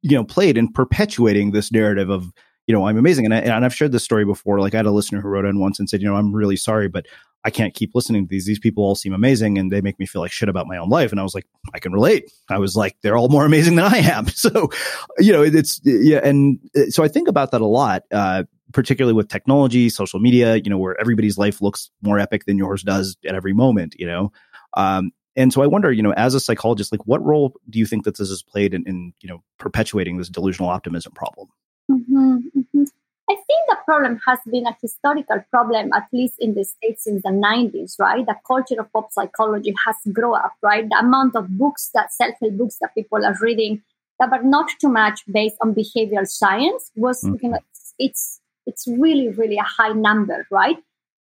[0.03, 2.31] you know, played in perpetuating this narrative of,
[2.67, 3.25] you know, I'm amazing.
[3.25, 4.61] And, I, and I've shared this story before.
[4.61, 6.57] Like I had a listener who wrote in once and said, you know, I'm really
[6.57, 7.07] sorry, but
[7.45, 8.47] I can't keep listening to these.
[8.47, 10.89] These people all seem amazing and they make me feel like shit about my own
[10.89, 11.11] life.
[11.11, 12.31] And I was like, I can relate.
[12.49, 14.27] I was like, they're all more amazing than I am.
[14.35, 14.71] So,
[15.19, 16.21] you know, it's, yeah.
[16.23, 18.03] And uh, so I think about that a lot.
[18.11, 22.59] Uh, particularly with technology, social media, you know, where everybody's life looks more epic than
[22.59, 24.33] yours does at every moment, you know.
[24.75, 27.87] Um, and so I wonder, you know, as a psychologist, like what role do you
[27.87, 31.49] think that this has played in, in you know, perpetuating this delusional optimism problem?
[31.91, 32.85] Mm-hmm, mm-hmm.
[33.31, 37.23] I think the problem has been a historical problem, at least in the States since
[37.23, 38.27] the 90s, right?
[38.27, 40.87] The culture of pop psychology has grown up, right?
[40.89, 43.83] The amount of books that self help books that people are reading
[44.21, 47.37] that are not too much based on behavioral science was, mm-hmm.
[47.41, 48.41] you know, it's, it's
[48.87, 50.77] really, really a high number, right?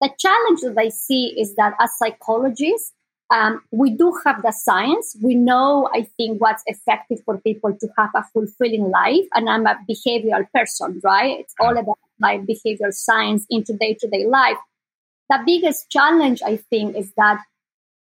[0.01, 2.93] The challenge that I see is that as psychologists,
[3.31, 5.15] um, we do have the science.
[5.21, 9.25] We know, I think, what's effective for people to have a fulfilling life.
[9.35, 11.39] And I'm a behavioral person, right?
[11.39, 14.57] It's all about my behavioral science into day to day life.
[15.29, 17.39] The biggest challenge, I think, is that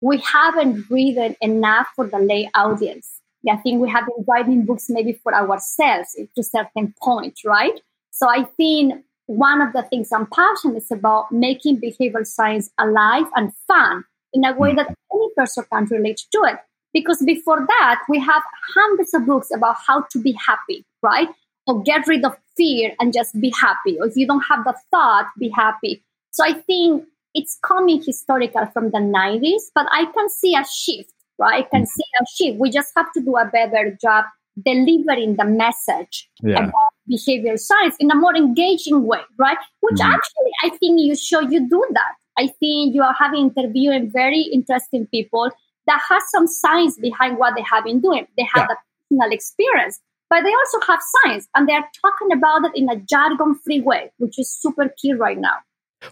[0.00, 3.20] we haven't written enough for the lay audience.
[3.50, 7.80] I think we have been writing books maybe for ourselves to certain point, right?
[8.10, 13.26] So I think one of the things I'm passionate is about making behavioral science alive
[13.36, 14.76] and fun in a way mm.
[14.76, 16.56] that any person can relate to it.
[16.94, 18.42] Because before that, we have
[18.74, 21.28] hundreds of books about how to be happy, right?
[21.66, 23.98] Or get rid of fear and just be happy.
[24.00, 26.02] Or if you don't have the thought, be happy.
[26.30, 31.12] So I think it's coming historical from the 90s, but I can see a shift,
[31.38, 31.66] right?
[31.66, 31.86] I can mm.
[31.86, 32.58] see a shift.
[32.58, 34.24] We just have to do a better job
[34.64, 36.58] delivering the message yeah.
[36.58, 39.58] about behavioral science in a more engaging way, right?
[39.80, 40.12] Which mm-hmm.
[40.12, 42.12] actually I think you show you do that.
[42.36, 45.50] I think you are having interviewing very interesting people
[45.86, 48.26] that has some science behind what they have been doing.
[48.36, 48.74] They have yeah.
[48.74, 48.76] the
[49.10, 52.96] personal experience, but they also have science and they are talking about it in a
[52.96, 55.56] jargon free way, which is super key right now.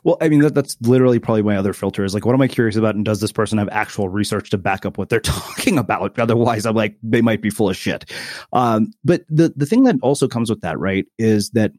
[0.05, 2.49] Well, I mean, that, that's literally probably my other filter is like, what am I
[2.49, 2.95] curious about?
[2.95, 6.19] And does this person have actual research to back up what they're talking about?
[6.19, 8.11] Otherwise, I'm like, they might be full of shit.
[8.53, 11.73] Um, but the, the thing that also comes with that, right, is that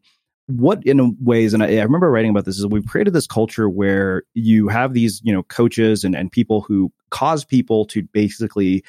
[0.46, 3.68] what in ways and I, I, remember writing about this is we've created this culture
[3.68, 8.82] where you have these you know coaches and, and people who cause people to basically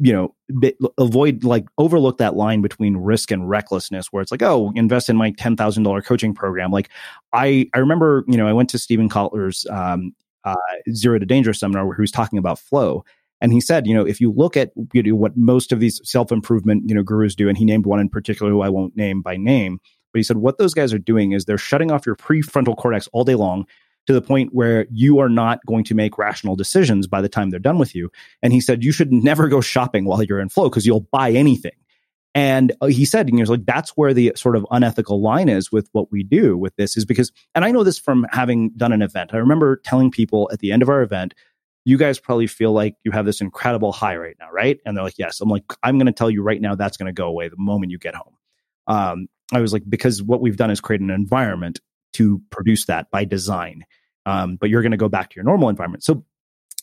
[0.00, 0.34] you know
[0.98, 5.16] avoid like overlook that line between risk and recklessness where it's like oh invest in
[5.16, 6.70] my $10000 coaching program.
[6.70, 6.88] Like
[7.32, 10.54] i i remember you know i went to Steven Kotler's um, uh,
[10.92, 13.04] zero to dangerous seminar where he was talking about flow.
[13.42, 16.00] And he said, you know, if you look at you know, what most of these
[16.04, 18.96] self improvement, you know, gurus do, and he named one in particular who I won't
[18.96, 19.78] name by name,
[20.12, 23.08] but he said what those guys are doing is they're shutting off your prefrontal cortex
[23.12, 23.66] all day long
[24.06, 27.50] to the point where you are not going to make rational decisions by the time
[27.50, 28.10] they're done with you.
[28.42, 31.30] And he said you should never go shopping while you're in flow because you'll buy
[31.30, 31.72] anything.
[32.34, 35.48] And uh, he said, and he was like, that's where the sort of unethical line
[35.48, 38.70] is with what we do with this is because, and I know this from having
[38.76, 39.34] done an event.
[39.34, 41.34] I remember telling people at the end of our event,
[41.84, 44.78] you guys probably feel like you have this incredible high right now, right?
[44.84, 45.40] And they're like, yes.
[45.40, 47.56] I'm like, I'm going to tell you right now that's going to go away the
[47.58, 48.36] moment you get home.
[48.86, 51.80] Um, I was like, because what we've done is create an environment
[52.14, 53.84] to produce that by design.
[54.26, 56.04] Um, but you're going to go back to your normal environment.
[56.04, 56.24] So,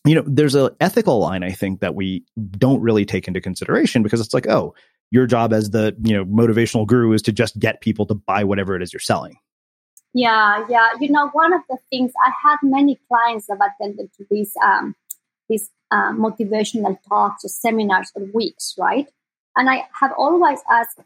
[0.05, 4.03] you know, there's an ethical line I think that we don't really take into consideration
[4.03, 4.73] because it's like, oh,
[5.11, 8.43] your job as the you know motivational guru is to just get people to buy
[8.43, 9.37] whatever it is you're selling.
[10.13, 10.91] Yeah, yeah.
[10.99, 14.95] You know, one of the things I had many clients that attended to these um,
[15.49, 19.07] these uh, motivational talks or seminars or weeks, right?
[19.55, 20.99] And I have always asked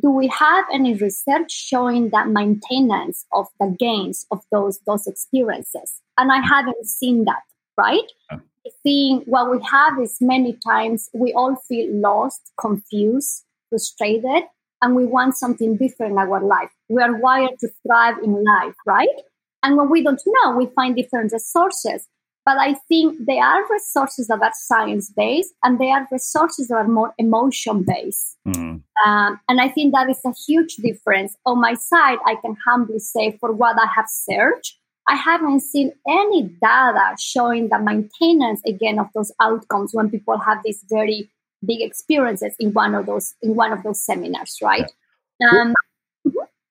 [0.00, 6.00] do we have any research showing that maintenance of the gains of those those experiences?
[6.16, 7.42] And i haven't seen that
[7.76, 8.10] right?
[8.30, 8.38] Yeah.
[8.82, 14.42] seeing what we have is many times we all feel lost confused frustrated
[14.82, 16.70] and we want something different in our life.
[16.88, 19.08] We are wired to thrive in life right?
[19.62, 22.08] And when we don't know we find different resources
[22.48, 26.76] but I think there are resources that are science based and there are resources that
[26.76, 28.38] are more emotion based.
[28.46, 28.80] Mm.
[29.04, 31.36] Um, and I think that is a huge difference.
[31.44, 35.92] On my side, I can humbly say for what I have searched, I haven't seen
[36.08, 41.30] any data showing the maintenance again of those outcomes when people have these very
[41.66, 44.90] big experiences in one of those in one of those seminars, right?
[45.38, 45.48] Yeah.
[45.50, 45.74] Um,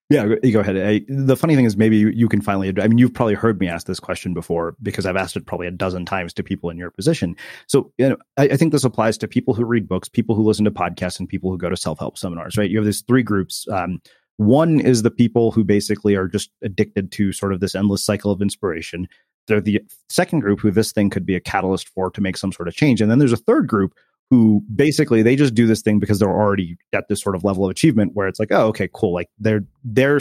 [0.10, 0.78] yeah, go ahead.
[0.78, 2.74] I, the funny thing is, maybe you, you, can finally.
[2.82, 5.67] I mean, you've probably heard me ask this question before because I've asked it probably
[5.67, 7.36] a dozen times to people in your position.
[7.67, 10.43] So, you know, I, I think this applies to people who read books, people who
[10.43, 12.58] listen to podcasts, and people who go to self help seminars.
[12.58, 12.70] Right?
[12.70, 13.67] You have these three groups.
[13.70, 14.02] Um,
[14.38, 18.32] one is the people who basically are just addicted to sort of this endless cycle
[18.32, 19.10] of inspiration.
[19.48, 22.54] They're the second group who this thing could be a catalyst for to make some
[22.54, 23.93] sort of change, and then there's a third group
[24.30, 27.63] who basically they just do this thing because they're already at this sort of level
[27.63, 29.13] of achievement where it's like oh okay cool.
[29.13, 30.19] Like their their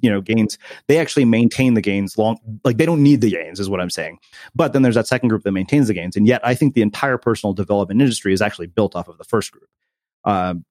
[0.00, 3.58] you know gains they actually maintain the gains long like they don't need the gains
[3.58, 4.18] is what i'm saying.
[4.54, 6.16] But then there's that second group that maintains the gains.
[6.16, 9.24] And yet i think the entire personal development industry is actually built off of the
[9.24, 9.68] first group.
[10.24, 10.64] Um,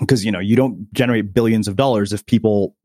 [0.00, 2.76] because you know you don't generate billions of dollars if people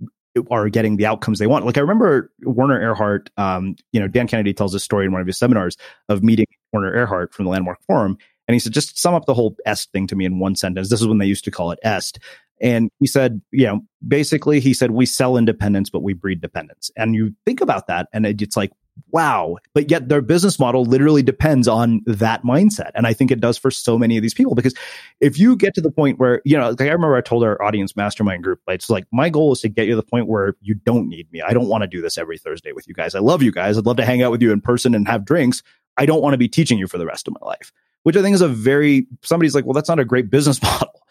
[0.50, 1.66] are getting the outcomes they want.
[1.66, 5.22] Like i remember werner erhard um, you know dan kennedy tells this story in one
[5.22, 5.78] of his seminars
[6.10, 8.18] of meeting werner erhard from the landmark forum
[8.48, 10.90] and he said, just sum up the whole EST thing to me in one sentence.
[10.90, 12.20] This is when they used to call it EST.
[12.62, 16.92] And he said, you know, basically, he said, we sell independence, but we breed dependence.
[16.96, 18.72] And you think about that, and it's like,
[19.10, 19.58] wow.
[19.74, 22.92] But yet their business model literally depends on that mindset.
[22.94, 24.76] And I think it does for so many of these people because
[25.20, 27.62] if you get to the point where, you know, like I remember I told our
[27.64, 30.56] audience mastermind group, it's like my goal is to get you to the point where
[30.62, 31.42] you don't need me.
[31.42, 33.16] I don't want to do this every Thursday with you guys.
[33.16, 33.78] I love you guys.
[33.78, 35.64] I'd love to hang out with you in person and have drinks.
[35.98, 37.72] I don't want to be teaching you for the rest of my life
[38.04, 41.02] which I think is a very somebody's like, well, that's not a great business model.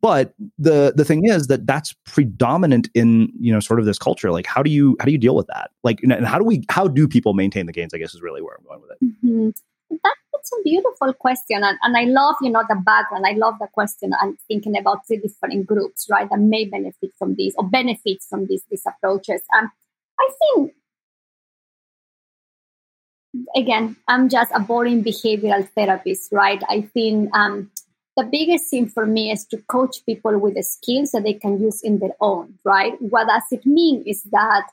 [0.00, 4.30] But the the thing is that that's predominant in you know sort of this culture.
[4.30, 5.70] Like, how do you how do you deal with that?
[5.82, 7.94] Like, and how do we how do people maintain the gains?
[7.94, 9.04] I guess is really where I'm going with it.
[9.04, 9.48] Mm-hmm.
[10.02, 13.26] That, that's a beautiful question, and, and I love you know the background.
[13.26, 14.12] I love the question.
[14.20, 18.46] I'm thinking about three different groups, right, that may benefit from these or benefits from
[18.46, 19.42] these these approaches.
[19.56, 19.70] Um,
[20.18, 20.72] I think
[23.56, 26.62] again, I'm just a boring behavioral therapist, right?
[26.68, 27.70] I think um,
[28.16, 31.60] the biggest thing for me is to coach people with the skills that they can
[31.60, 32.94] use in their own, right?
[33.00, 34.68] What does it mean is that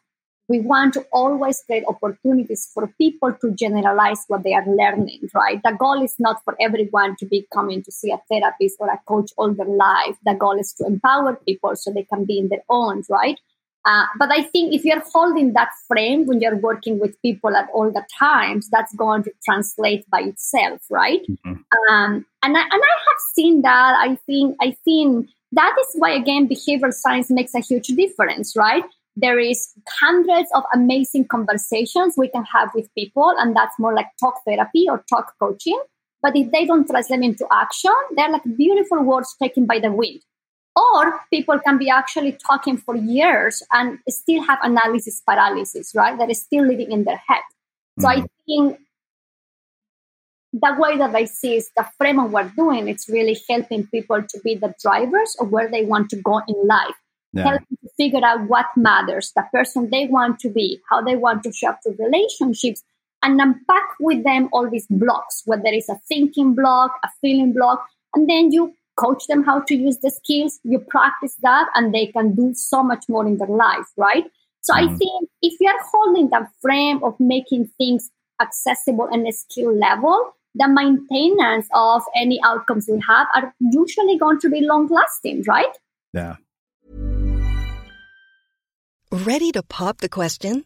[0.48, 5.62] we want to always create opportunities for people to generalize what they are learning, right?
[5.64, 9.00] The goal is not for everyone to be coming to see a therapist or a
[9.08, 10.18] coach all their life.
[10.26, 13.40] The goal is to empower people so they can be in their own, right?
[13.86, 17.68] Uh, but I think if you're holding that frame when you're working with people at
[17.74, 21.22] all the times, that's going to translate by itself, right?
[21.28, 21.54] Mm-hmm.
[21.90, 23.96] Um, and I, and I have seen that.
[23.98, 28.84] I think I think that is why again behavioral science makes a huge difference, right?
[29.16, 34.08] There is hundreds of amazing conversations we can have with people, and that's more like
[34.20, 35.82] talk therapy or talk coaching.
[36.22, 40.22] But if they don't translate into action, they're like beautiful words taken by the wind
[40.76, 46.18] or people can be actually talking for years and still have analysis paralysis, right?
[46.18, 47.42] That is still living in their head.
[48.00, 48.24] So mm-hmm.
[48.24, 48.80] I think
[50.54, 54.40] the way that I see is the framework we're doing, it's really helping people to
[54.44, 56.96] be the drivers of where they want to go in life.
[57.34, 57.44] Yeah.
[57.44, 61.44] Helping to figure out what matters, the person they want to be, how they want
[61.44, 62.84] to show up to relationships,
[63.24, 67.86] and unpack with them all these blocks, whether it's a thinking block, a feeling block,
[68.14, 72.08] and then you coach them how to use the skills, you practice that, and they
[72.08, 74.26] can do so much more in their life, right?
[74.62, 74.94] So mm-hmm.
[74.94, 78.10] I think if you're holding that frame of making things
[78.42, 84.40] accessible and a skill level, the maintenance of any outcomes we have are usually going
[84.40, 85.78] to be long lasting, right?
[86.14, 86.36] Yeah.
[89.12, 90.66] Ready to pop the question?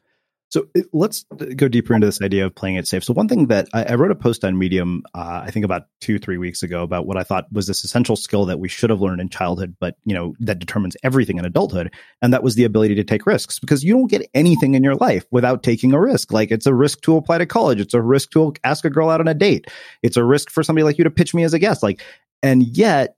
[0.51, 1.23] So let's
[1.55, 3.05] go deeper into this idea of playing it safe.
[3.05, 5.83] So one thing that I, I wrote a post on Medium, uh, I think about
[6.01, 8.89] two, three weeks ago about what I thought was this essential skill that we should
[8.89, 12.55] have learned in childhood, but you know that determines everything in adulthood, and that was
[12.55, 15.93] the ability to take risks because you don't get anything in your life without taking
[15.93, 16.33] a risk.
[16.33, 19.09] Like it's a risk to apply to college, it's a risk to ask a girl
[19.09, 19.67] out on a date,
[20.03, 21.81] it's a risk for somebody like you to pitch me as a guest.
[21.81, 22.03] Like,
[22.43, 23.15] and yet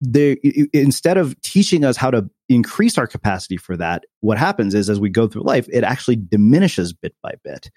[0.00, 0.36] they
[0.72, 5.00] instead of teaching us how to increase our capacity for that what happens is as
[5.00, 7.68] we go through life it actually diminishes bit by bit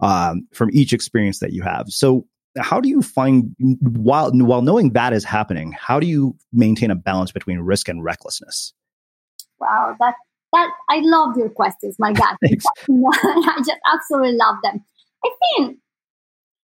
[0.00, 1.86] um, from each experience that you have.
[1.88, 2.26] So
[2.58, 6.94] how do you find while while knowing that is happening how do you maintain a
[6.94, 8.72] balance between risk and recklessness?
[9.60, 10.14] Wow that
[10.52, 12.36] that i love your questions my god.
[12.42, 14.82] I just absolutely love them.
[15.22, 15.78] I think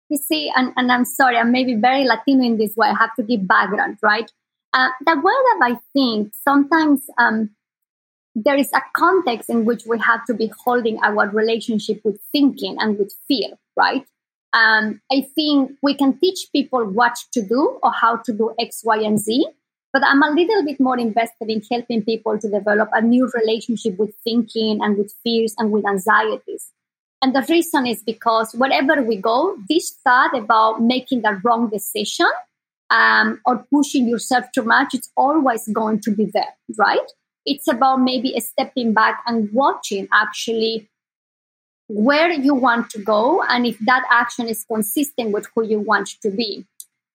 [0.09, 3.15] you see and, and i'm sorry i'm maybe very latino in this way i have
[3.17, 4.31] to give background right
[4.75, 7.51] uh, the way that I think sometimes um,
[8.35, 12.77] there is a context in which we have to be holding our relationship with thinking
[12.81, 14.05] and with fear, right?
[14.53, 18.83] Um, I think we can teach people what to do or how to do X,
[18.85, 19.47] Y, and Z,
[19.93, 23.97] but I'm a little bit more invested in helping people to develop a new relationship
[23.97, 26.73] with thinking and with fears and with anxieties.
[27.23, 32.27] And the reason is because wherever we go, this thought about making the wrong decision
[32.91, 37.11] um, or pushing yourself too much, it's always going to be there, right?
[37.47, 40.89] It's about maybe stepping back and watching actually
[41.89, 46.09] where you want to go and if that action is consistent with who you want
[46.23, 46.65] to be.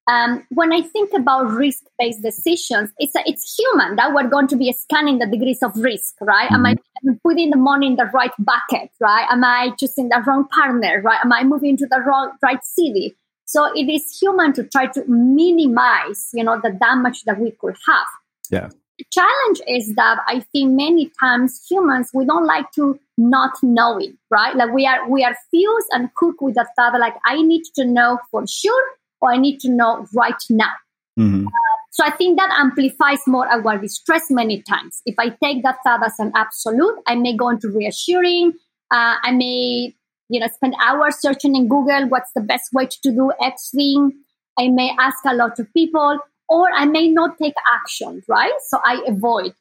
[0.09, 4.55] Um, when I think about risk-based decisions, it's a, it's human that we're going to
[4.55, 6.51] be scanning the degrees of risk, right?
[6.51, 7.11] Am I mm-hmm.
[7.23, 9.27] putting the money in the right bucket, right?
[9.29, 11.19] Am I choosing the wrong partner, right?
[11.23, 13.15] Am I moving to the wrong right city?
[13.49, 17.75] So it is human to try to minimize, you know, the damage that we could
[17.87, 18.05] have.
[18.51, 18.69] Yeah.
[18.99, 24.19] The challenge is that I think many times humans we don't like to not knowing,
[24.29, 24.55] right?
[24.55, 27.85] Like we are we are fused and hooked with the thought like I need to
[27.85, 28.83] know for sure
[29.19, 30.73] or I need to know right now.
[31.17, 31.47] Mm-hmm.
[31.47, 35.01] Uh, so I think that amplifies more our distress many times.
[35.07, 38.53] If I take that thought as an absolute, I may go into reassuring.
[38.91, 39.95] Uh, I may
[40.29, 44.13] you know, spend hours searching in Google what's the best way to do X thing.
[44.57, 48.53] I may ask a lot of people, or I may not take action, right?
[48.67, 49.53] So I avoid.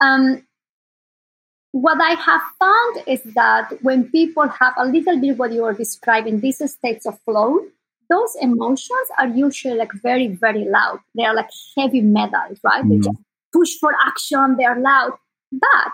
[0.00, 0.46] Um,
[1.72, 5.72] what I have found is that when people have a little bit what you are
[5.72, 7.60] describing, these states of flow,
[8.10, 10.98] those emotions are usually like very, very loud.
[11.16, 12.84] They are like heavy metal, right?
[12.84, 12.88] Mm-hmm.
[12.90, 13.18] They just
[13.52, 15.12] push for action, they are loud.
[15.50, 15.92] But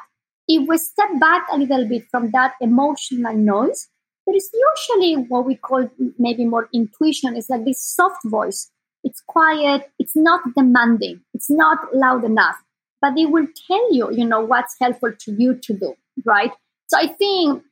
[0.48, 3.88] if we step back a little bit from that emotional noise,
[4.28, 7.34] there is usually what we call maybe more intuition.
[7.34, 8.70] It's like this soft voice.
[9.02, 9.90] It's quiet.
[9.98, 11.22] It's not demanding.
[11.32, 12.56] It's not loud enough,
[13.00, 15.94] but it will tell you, you know, what's helpful to you to do,
[16.26, 16.50] right?
[16.88, 17.62] So I think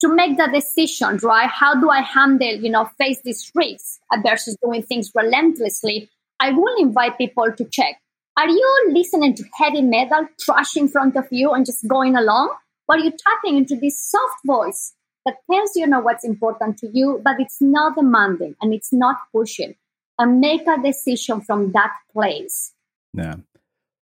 [0.00, 1.48] to make the decision, right?
[1.48, 6.10] How do I handle, you know, face this risk versus doing things relentlessly?
[6.40, 8.00] I will invite people to check.
[8.36, 12.52] Are you listening to heavy metal trash in front of you and just going along?
[12.88, 14.92] Or are you tapping into this soft voice
[15.24, 19.16] that tells you know what's important to you, but it's not demanding and it's not
[19.32, 19.74] pushing.
[20.16, 22.72] And make a decision from that place.
[23.14, 23.34] Yeah.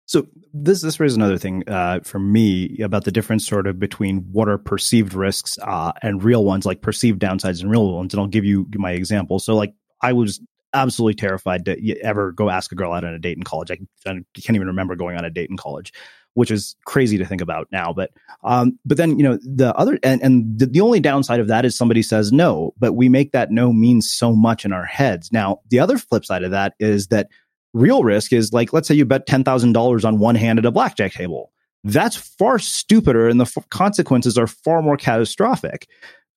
[0.07, 4.19] So this this raises another thing uh, for me about the difference sort of between
[4.31, 8.13] what are perceived risks uh, and real ones, like perceived downsides and real ones.
[8.13, 9.39] And I'll give you my example.
[9.39, 10.41] So like I was
[10.75, 13.71] absolutely terrified to ever go ask a girl out on a date in college.
[13.71, 15.93] I, I can't even remember going on a date in college
[16.35, 17.93] which is crazy to think about now.
[17.93, 18.11] But
[18.43, 21.65] um, but then you know the other and and the, the only downside of that
[21.65, 25.33] is somebody says no, but we make that no mean so much in our heads.
[25.33, 27.29] Now the other flip side of that is that
[27.73, 30.67] real risk is like let's say you bet ten thousand dollars on one hand at
[30.67, 31.51] a blackjack table.
[31.85, 35.87] That's far stupider, and the f- consequences are far more catastrophic.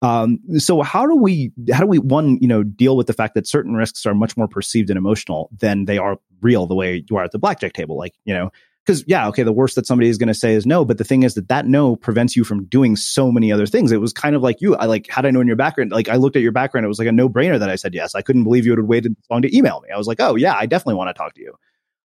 [0.03, 3.33] Um, so how do we how do we one you know deal with the fact
[3.33, 7.03] that certain risks are much more perceived and emotional than they are real the way
[7.09, 7.97] you are at the blackjack table?
[7.97, 8.51] Like you know
[8.87, 11.03] because yeah, okay, the worst that somebody is going to say is no, but the
[11.03, 13.91] thing is that that no prevents you from doing so many other things.
[13.91, 14.77] It was kind of like you.
[14.77, 16.97] I like had I known your background, like I looked at your background, it was
[16.97, 18.15] like a no brainer that I said yes.
[18.15, 19.89] I couldn't believe you would have waited long to email me.
[19.93, 21.53] I was like, oh yeah, I definitely want to talk to you.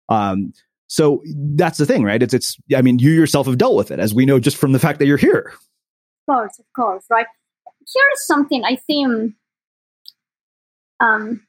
[0.08, 0.54] Um,
[0.88, 2.24] so that's the thing, right?
[2.24, 2.58] It's it's.
[2.74, 5.00] I mean, you yourself have dealt with it, as we know, just from the fact
[5.00, 5.52] that you're here.
[5.54, 7.28] Of course, of course, right.
[7.94, 9.34] Here's something I think.
[11.02, 11.42] Um,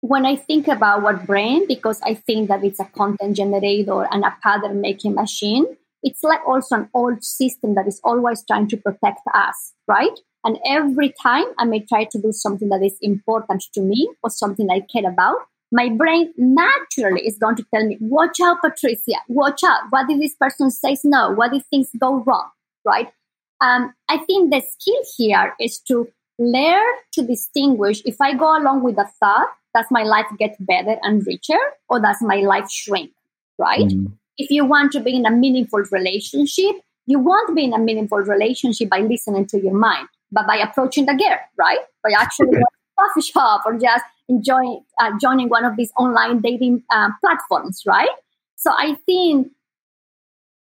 [0.00, 4.24] when I think about what brain, because I think that it's a content generator and
[4.24, 5.66] a pattern making machine,
[6.02, 10.18] it's like also an old system that is always trying to protect us, right?
[10.44, 14.30] And every time I may try to do something that is important to me or
[14.30, 15.36] something I care about,
[15.70, 19.82] my brain naturally is going to tell me, watch out, Patricia, watch out.
[19.90, 21.30] What if this person says no?
[21.30, 22.48] What if things go wrong,
[22.84, 23.12] right?
[23.60, 26.08] Um, I think the skill here is to
[26.40, 30.96] learn to distinguish if I go along with the thought does my life get better
[31.02, 33.12] and richer or does my life shrink
[33.58, 33.86] right?
[33.86, 34.12] Mm.
[34.38, 38.18] if you want to be in a meaningful relationship you won't be in a meaningful
[38.18, 41.80] relationship by listening to your mind but by approaching the girl right?
[42.02, 45.92] By actually going to a coffee shop or just enjoying uh, joining one of these
[45.98, 48.08] online dating uh, platforms right?
[48.56, 49.52] So i think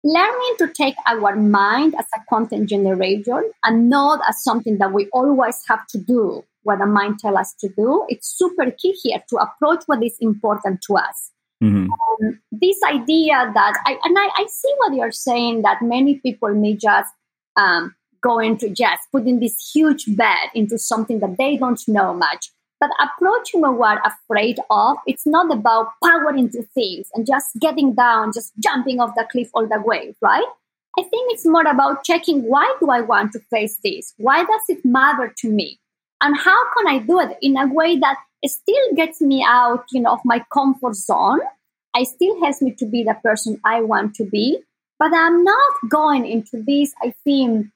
[0.04, 5.08] learning to take our mind as a content generator and not as something that we
[5.12, 8.04] always have to do what the mind tells us to do.
[8.08, 11.30] It's super key here to approach what is important to us.
[11.62, 11.88] Mm-hmm.
[11.90, 16.52] Um, this idea that I and I, I, see what you're saying that many people
[16.56, 17.12] may just
[17.54, 22.50] um, go into just putting this huge bet into something that they don't know much.
[22.82, 27.94] But approaching what we're afraid of, it's not about powering through things and just getting
[27.94, 30.50] down, just jumping off the cliff all the way, right?
[30.98, 34.12] I think it's more about checking why do I want to face this?
[34.18, 35.78] Why does it matter to me?
[36.22, 38.16] and how can i do it in a way that
[38.46, 41.40] still gets me out you know of my comfort zone
[41.94, 44.58] i still helps me to be the person i want to be
[44.98, 47.66] but i'm not going into these i think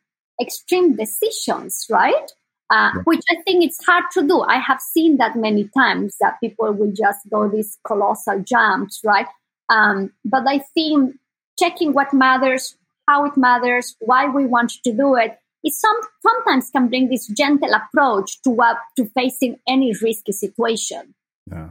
[0.40, 2.32] extreme decisions right
[2.70, 6.38] uh, which i think it's hard to do i have seen that many times that
[6.40, 9.26] people will just go these colossal jumps right
[9.68, 11.14] um, but i think
[11.58, 12.76] checking what matters
[13.08, 17.26] how it matters why we want to do it it some, sometimes can bring this
[17.26, 21.14] gentle approach to what to facing any risky situation.
[21.50, 21.70] Yeah.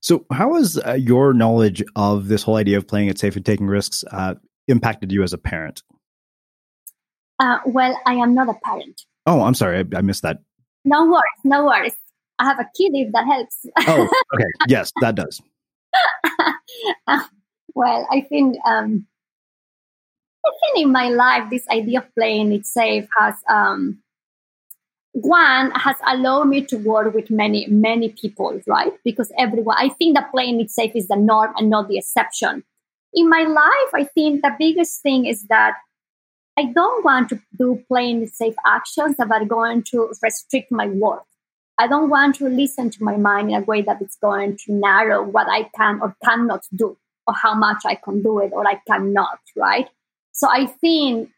[0.00, 3.44] So, how has uh, your knowledge of this whole idea of playing it safe and
[3.44, 4.36] taking risks uh,
[4.68, 5.82] impacted you as a parent?
[7.38, 9.02] Uh, well, I am not a parent.
[9.26, 10.38] Oh, I'm sorry, I, I missed that.
[10.84, 11.96] No worries, no worries.
[12.38, 13.66] I have a kid if that helps.
[13.88, 14.02] oh,
[14.34, 14.46] okay.
[14.68, 15.40] Yes, that does.
[17.74, 19.06] well, I think um,
[20.44, 23.98] I think in my life, this idea of playing it safe has um,
[25.12, 28.92] one has allowed me to work with many many people, right?
[29.04, 32.62] Because everyone, I think that playing it safe is the norm and not the exception.
[33.14, 35.74] In my life, I think the biggest thing is that
[36.58, 41.24] I don't want to do plain safe actions that are going to restrict my work.
[41.78, 44.72] I don't want to listen to my mind in a way that it's going to
[44.72, 46.96] narrow what I can or cannot do,
[47.26, 49.88] or how much I can do it or I cannot, right?
[50.32, 51.30] So I think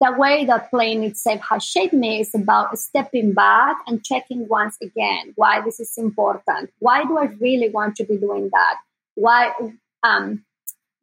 [0.00, 4.46] the way that playing it safe has shaped me is about stepping back and checking
[4.48, 6.70] once again why this is important.
[6.80, 8.76] Why do I really want to be doing that?
[9.14, 9.52] Why,
[10.02, 10.44] um,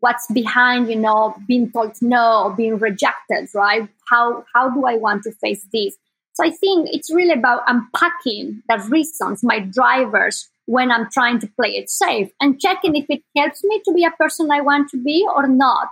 [0.03, 3.87] what's behind, you know, being told no or being rejected, right?
[4.09, 5.95] How, how do I want to face this?
[6.33, 11.47] So I think it's really about unpacking the reasons, my drivers, when I'm trying to
[11.47, 14.89] play it safe and checking if it helps me to be a person I want
[14.89, 15.87] to be or not.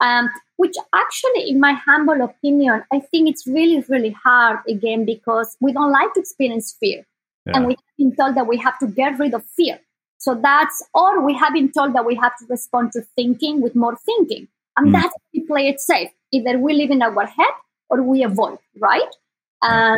[0.00, 5.56] Um, which actually, in my humble opinion, I think it's really, really hard again because
[5.62, 7.06] we don't like to experience fear.
[7.46, 7.52] Yeah.
[7.54, 9.78] And we've been told that we have to get rid of fear.
[10.18, 13.74] So that's, or we have been told that we have to respond to thinking with
[13.74, 14.48] more thinking.
[14.76, 14.92] And mm.
[14.92, 16.10] that's we play it safe.
[16.32, 17.54] Either we live in our head
[17.88, 19.14] or we avoid, right?
[19.62, 19.96] Uh,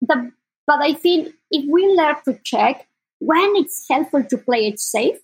[0.00, 0.30] the,
[0.66, 2.86] but I think if we learn to check
[3.18, 5.18] when it's helpful to play it safe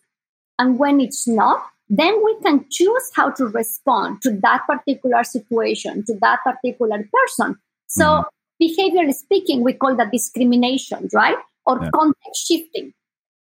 [0.58, 6.04] and when it's not, then we can choose how to respond to that particular situation,
[6.06, 7.58] to that particular person.
[7.86, 8.64] So, mm-hmm.
[8.64, 11.36] behaviorally speaking, we call that discrimination, right?
[11.66, 11.90] or yeah.
[11.94, 12.92] context shifting.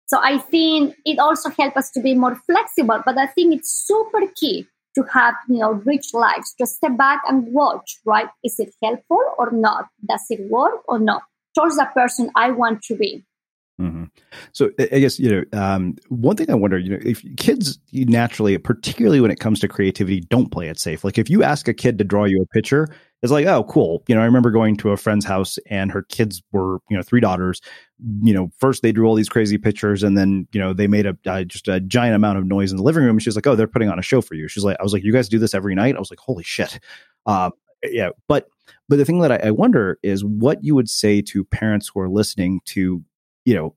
[0.07, 3.71] So I think it also helps us to be more flexible, but I think it's
[3.71, 6.55] super key to have, you know, rich lives.
[6.57, 8.29] Just step back and watch, right?
[8.43, 9.87] Is it helpful or not?
[10.07, 11.23] Does it work or not?
[11.55, 13.25] Towards the person I want to be.
[13.79, 14.05] Mm-hmm.
[14.53, 18.57] So I guess you know um, one thing I wonder, you know, if kids naturally,
[18.57, 21.03] particularly when it comes to creativity, don't play it safe.
[21.03, 22.87] Like if you ask a kid to draw you a picture,
[23.21, 24.03] it's like, oh, cool.
[24.07, 27.03] You know, I remember going to a friend's house and her kids were, you know,
[27.03, 27.61] three daughters.
[28.21, 31.05] You know, first they drew all these crazy pictures, and then you know they made
[31.05, 33.15] a uh, just a giant amount of noise in the living room.
[33.15, 34.47] And she's like, oh, they're putting on a show for you.
[34.47, 35.95] She's like, I was like, you guys do this every night?
[35.95, 36.79] I was like, holy shit.
[37.25, 37.51] Uh,
[37.83, 38.47] yeah, but
[38.89, 41.99] but the thing that I, I wonder is what you would say to parents who
[41.99, 43.03] are listening to
[43.45, 43.75] you know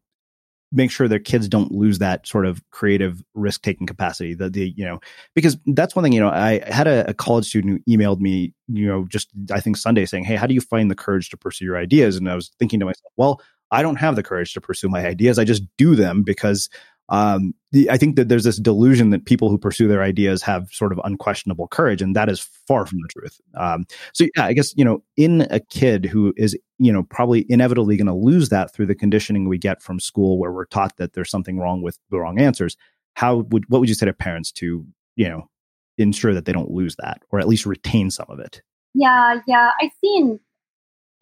[0.72, 4.72] make sure their kids don't lose that sort of creative risk taking capacity that the
[4.76, 5.00] you know
[5.34, 8.52] because that's one thing you know i had a, a, college student who emailed me
[8.68, 11.36] you know just i think sunday saying hey how do you find the courage to
[11.36, 13.40] pursue your ideas and i was thinking to myself well
[13.70, 16.68] i don't have the courage to pursue my ideas i just do them because
[17.10, 20.68] um, the, I think that there's this delusion that people who pursue their ideas have
[20.70, 23.40] sort of unquestionable courage, and that is far from the truth.
[23.56, 27.46] Um, so, yeah, I guess you know, in a kid who is you know probably
[27.48, 30.96] inevitably going to lose that through the conditioning we get from school, where we're taught
[30.98, 32.76] that there's something wrong with the wrong answers.
[33.14, 35.48] How would what would you say to parents to you know
[35.98, 38.62] ensure that they don't lose that, or at least retain some of it?
[38.94, 40.40] Yeah, yeah, I think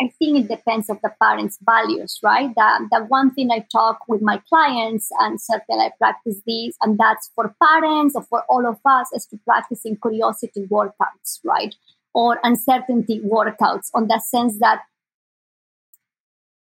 [0.00, 2.54] I think it depends of the parents' values, right?
[2.54, 6.96] The, the one thing I talk with my clients and certainly I practice this, and
[6.98, 11.74] that's for parents or for all of us, is to practicing curiosity workouts, right?
[12.14, 14.82] Or uncertainty workouts on the sense that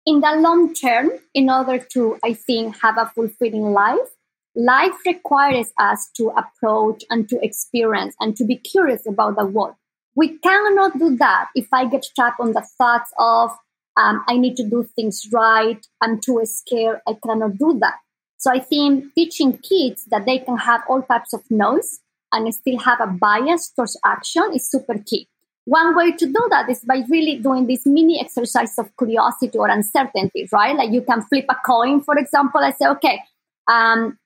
[0.05, 4.09] in the long term, in order to, I think, have a fulfilling life,
[4.55, 9.75] life requires us to approach and to experience and to be curious about the world
[10.15, 13.51] we cannot do that if I get trapped on the thoughts of,
[13.97, 15.85] um, I need to do things right.
[16.01, 16.99] I'm too scared.
[17.07, 17.95] I cannot do that.
[18.37, 21.99] So I think teaching kids that they can have all types of no's
[22.31, 25.27] and still have a bias towards action is super key.
[25.65, 29.69] One way to do that is by really doing this mini exercise of curiosity or
[29.69, 30.75] uncertainty, right?
[30.75, 32.59] Like you can flip a coin, for example.
[32.59, 33.21] I say, okay,
[33.67, 34.17] um,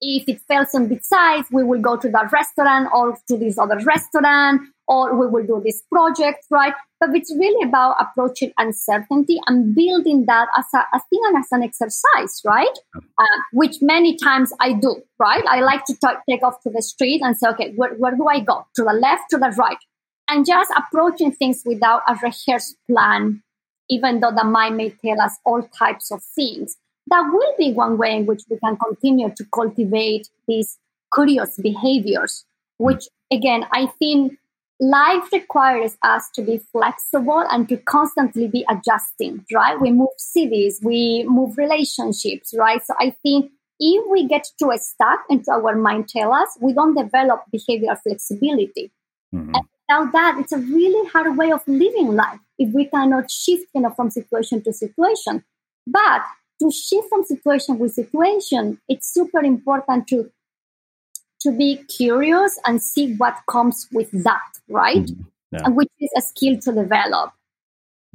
[0.00, 3.58] if it fails on this side, we will go to that restaurant or to this
[3.58, 6.74] other restaurant or we will do this project, right?
[6.98, 11.46] But it's really about approaching uncertainty and building that as a, a thing and as
[11.52, 12.76] an exercise, right?
[12.96, 15.44] Uh, which many times I do, right?
[15.46, 18.26] I like to t- take off to the street and say, okay, where, where do
[18.26, 18.66] I go?
[18.74, 19.78] To the left, to the right?
[20.28, 23.44] And just approaching things without a rehearsed plan,
[23.88, 26.76] even though the mind may tell us all types of things.
[27.06, 30.78] That will be one way in which we can continue to cultivate these
[31.14, 32.44] curious behaviors,
[32.78, 34.36] which again, I think
[34.80, 39.78] life requires us to be flexible and to constantly be adjusting, right?
[39.78, 42.84] We move cities, we move relationships, right?
[42.84, 46.94] So I think if we get too stuck into our mind tell us, we don't
[46.94, 48.90] develop behavioral flexibility.
[49.34, 49.54] Mm-hmm.
[49.54, 53.66] And without that, it's a really hard way of living life if we cannot shift,
[53.74, 55.44] you know, from situation to situation.
[55.86, 56.22] But
[56.62, 60.30] to shift from situation with situation, it's super important to
[61.40, 64.98] to be curious and see what comes with that, right?
[64.98, 65.22] Mm-hmm.
[65.52, 65.60] Yeah.
[65.64, 67.32] And which is a skill to develop.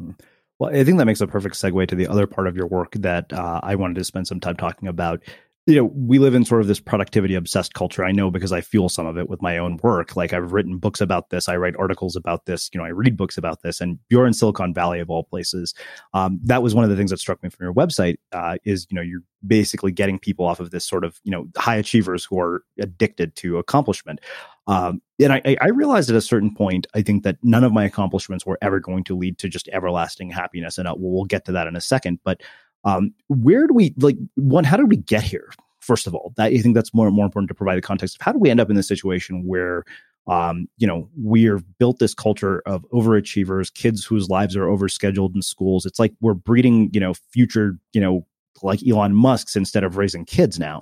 [0.02, 0.12] Mm-hmm.
[0.58, 2.94] Well, I think that makes a perfect segue to the other part of your work
[2.94, 5.22] that uh, I wanted to spend some time talking about,
[5.68, 8.06] you know, we live in sort of this productivity obsessed culture.
[8.06, 10.16] I know because I fuel some of it with my own work.
[10.16, 13.18] Like I've written books about this, I write articles about this, you know, I read
[13.18, 13.82] books about this.
[13.82, 15.74] And you're in Silicon Valley of all places.
[16.14, 18.86] Um, that was one of the things that struck me from your website uh, is,
[18.92, 22.24] you know, you're basically getting people off of this sort of, you know, high achievers
[22.26, 24.22] who are addicted to accomplishment.
[24.68, 27.86] Um, and I, I realized at a certain point, I think that none of my
[27.86, 30.78] accomplishments were ever going to lead to just everlasting happiness.
[30.78, 32.20] And uh, we'll, we'll get to that in a second.
[32.24, 32.42] But
[32.86, 34.64] um, where do we like one?
[34.64, 35.52] How did we get here?
[35.80, 38.24] First of all, that I think that's more more important to provide the context of
[38.24, 39.84] how do we end up in this situation where
[40.28, 45.42] um, you know, we've built this culture of overachievers, kids whose lives are overscheduled in
[45.42, 45.86] schools.
[45.86, 48.26] It's like we're breeding, you know, future, you know,
[48.64, 50.82] like Elon Musk's instead of raising kids now.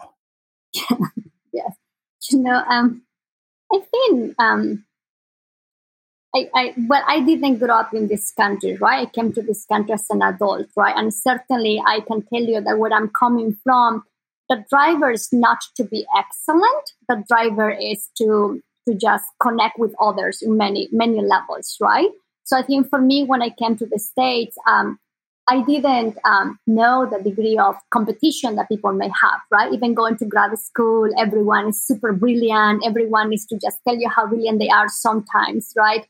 [1.53, 1.75] yes.
[2.31, 3.01] You know, um,
[3.71, 4.85] I think um,
[6.35, 9.07] I, I well, I didn't grow up in this country, right?
[9.07, 10.95] I came to this country as an adult, right?
[10.95, 14.03] And certainly, I can tell you that where I'm coming from,
[14.49, 16.93] the driver is not to be excellent.
[17.07, 22.09] The driver is to to just connect with others in many many levels, right?
[22.45, 24.99] So I think for me, when I came to the states, um,
[25.49, 29.71] I didn't um, know the degree of competition that people may have, right?
[29.73, 32.83] Even going to grad school, everyone is super brilliant.
[32.85, 36.05] Everyone needs to just tell you how brilliant they are sometimes, right?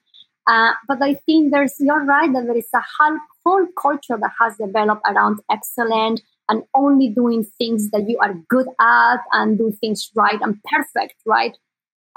[0.47, 4.31] Uh, but I think there's, you're right, that there is a whole, whole culture that
[4.39, 9.71] has developed around excellent and only doing things that you are good at and do
[9.79, 11.55] things right and perfect, right?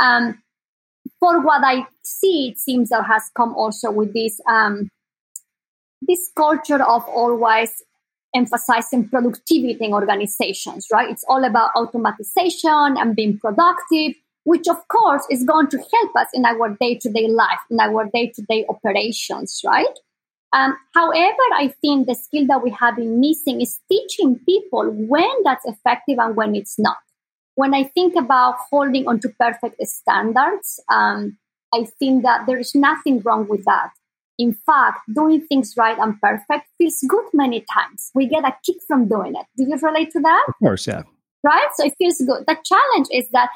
[0.01, 0.43] Um,
[1.21, 4.89] for what I see, it seems that has come also with this um,
[6.03, 7.83] this culture of always
[8.35, 11.11] emphasizing productivity in organizations, right?
[11.11, 14.15] It's all about automatization and being productive,
[14.47, 17.81] which of course is going to help us in our day to day life, in
[17.81, 19.99] our day to day operations, right?
[20.53, 25.43] Um, however, I think the skill that we have been missing is teaching people when
[25.43, 26.97] that's effective and when it's not.
[27.57, 31.39] When I think about holding onto perfect standards, um,
[31.75, 33.91] I think that there is nothing wrong with that.
[34.39, 38.13] In fact, doing things right and perfect feels good many times.
[38.15, 39.47] We get a kick from doing it.
[39.57, 40.45] Do you relate to that?
[40.47, 41.03] Of course, yeah.
[41.43, 41.69] Right?
[41.75, 42.45] So it feels good.
[42.47, 43.49] The challenge is that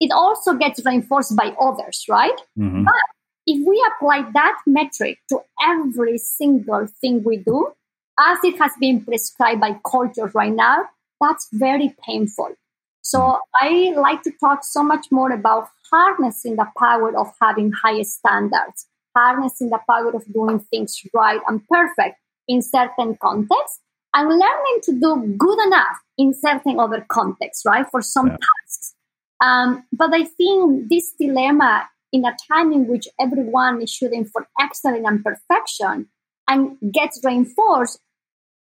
[0.00, 2.38] it also gets reinforced by others, right?
[2.58, 2.84] Mm-hmm.
[2.84, 2.94] But
[3.46, 7.72] if we apply that metric to every single thing we do,
[8.18, 10.84] as it has been prescribed by culture right now,
[11.20, 12.54] that's very painful.
[13.02, 13.96] So mm-hmm.
[13.96, 18.86] I like to talk so much more about harnessing the power of having high standards
[19.18, 23.80] harnessing the power of doing things right and perfect in certain contexts
[24.14, 27.86] and learning to do good enough in certain other contexts, right?
[27.90, 28.36] For some yeah.
[28.36, 28.94] tasks.
[29.40, 34.48] Um, but I think this dilemma in a time in which everyone is shooting for
[34.60, 36.08] excellence and perfection
[36.48, 38.00] and gets reinforced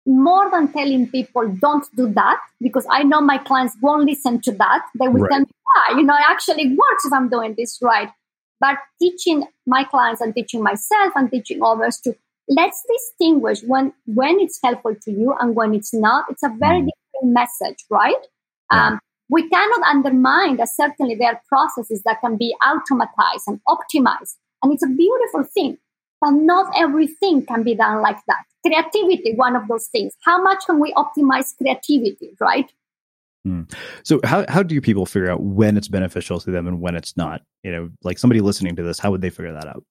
[0.07, 4.53] more than telling people don't do that because I know my clients won't listen to
[4.53, 4.83] that.
[4.99, 5.31] They will right.
[5.31, 5.47] tell me,
[5.77, 8.11] ah, you know, it actually works if I'm doing this right
[8.65, 12.15] but teaching my clients and teaching myself and teaching others to
[12.49, 16.81] let's distinguish when when it's helpful to you and when it's not it's a very
[16.81, 16.89] mm.
[16.89, 18.23] different message right
[18.73, 18.89] yeah.
[18.89, 24.37] um, we cannot undermine that certainly there are processes that can be automatized and optimized
[24.63, 25.77] and it's a beautiful thing
[26.21, 30.65] but not everything can be done like that creativity one of those things how much
[30.67, 32.73] can we optimize creativity right
[33.47, 33.71] Mm.
[34.05, 37.17] So how how do people figure out when it's beneficial to them and when it's
[37.17, 37.43] not?
[37.63, 39.85] You know, like somebody listening to this, how would they figure that out?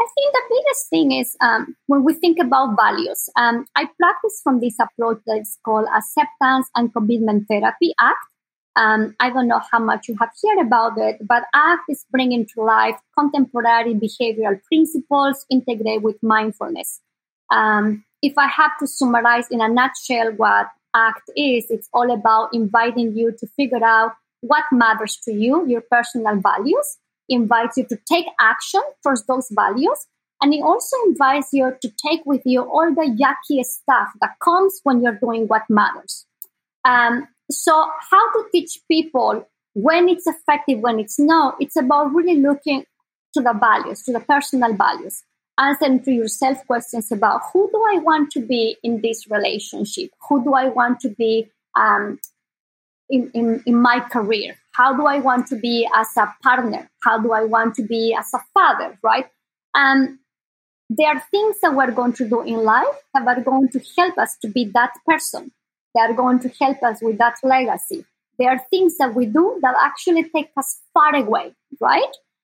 [0.00, 3.28] I think the biggest thing is um, when we think about values.
[3.36, 8.33] Um, I practice from this approach that is called Acceptance and Commitment Therapy ACT.
[8.76, 12.46] Um, I don't know how much you have heard about it, but ACT is bringing
[12.54, 17.00] to life contemporary behavioral principles integrated with mindfulness.
[17.52, 22.50] Um, if I have to summarize in a nutshell what act is it's all about
[22.52, 26.98] inviting you to figure out what matters to you, your personal values,
[27.28, 30.06] invites you to take action towards those values.
[30.40, 34.80] And it also invites you to take with you all the yucky stuff that comes
[34.82, 36.26] when you're doing what matters.
[36.84, 42.40] Um, so, how to teach people when it's effective, when it's not, it's about really
[42.40, 42.84] looking
[43.34, 45.24] to the values, to the personal values
[45.58, 50.10] answering to yourself questions about who do I want to be in this relationship?
[50.28, 52.18] Who do I want to be um,
[53.08, 54.56] in, in, in my career?
[54.72, 56.90] How do I want to be as a partner?
[57.02, 59.26] How do I want to be as a father, right?
[59.74, 60.18] And
[60.90, 64.18] there are things that we're going to do in life that are going to help
[64.18, 65.52] us to be that person.
[65.94, 68.04] They are going to help us with that legacy.
[68.38, 72.02] There are things that we do that actually take us far away, right?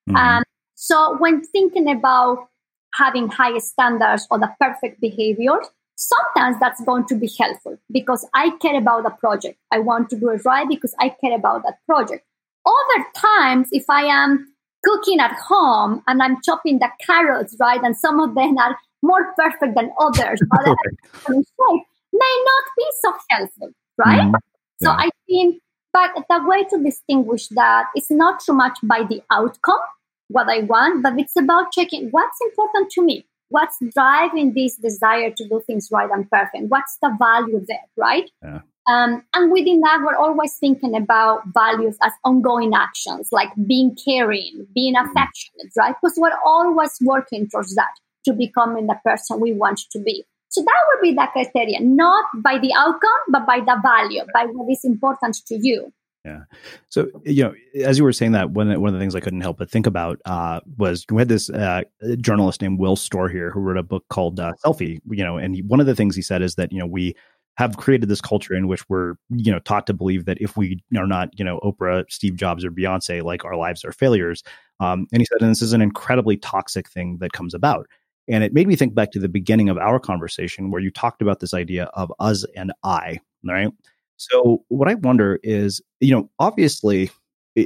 [0.08, 0.16] Mm-hmm.
[0.16, 0.42] Um,
[0.74, 2.48] so when thinking about
[2.94, 8.50] having high standards or the perfect behaviors, sometimes that's going to be helpful because I
[8.62, 9.58] care about the project.
[9.70, 12.24] I want to do it right because I care about that project.
[12.64, 17.96] Other times, if I am cooking at home and I'm chopping the carrots, right, and
[17.96, 20.40] some of them are more perfect than others,
[22.12, 24.20] may not be so helpful, right?
[24.20, 24.34] Mm-hmm.
[24.80, 24.88] Yeah.
[24.88, 29.22] So I think, but the way to distinguish that is not so much by the
[29.30, 29.80] outcome,
[30.28, 33.26] what I want, but it's about checking what's important to me.
[33.48, 36.68] What's driving this desire to do things right and perfect?
[36.68, 38.30] What's the value there, right?
[38.42, 38.60] Yeah.
[38.88, 44.66] Um, and within that, we're always thinking about values as ongoing actions, like being caring,
[44.74, 45.06] being mm-hmm.
[45.06, 45.94] affectionate, right?
[46.00, 47.92] Because we're always working towards that
[48.24, 50.24] to becoming the person we want to be.
[50.50, 54.46] So that would be the criteria, not by the outcome, but by the value, by
[54.46, 55.92] what is important to you.
[56.24, 56.40] Yeah.
[56.90, 59.40] So, you know, as you were saying that, one, one of the things I couldn't
[59.40, 61.82] help but think about uh, was we had this uh,
[62.20, 65.54] journalist named Will Storr here who wrote a book called uh, Selfie, you know, and
[65.54, 67.14] he, one of the things he said is that, you know, we
[67.56, 70.82] have created this culture in which we're, you know, taught to believe that if we
[70.96, 74.42] are not, you know, Oprah, Steve Jobs, or Beyonce, like our lives are failures.
[74.80, 77.86] Um, and he said, and this is an incredibly toxic thing that comes about.
[78.30, 81.20] And it made me think back to the beginning of our conversation where you talked
[81.20, 83.70] about this idea of us and I, right?
[84.16, 87.10] So, what I wonder is, you know, obviously,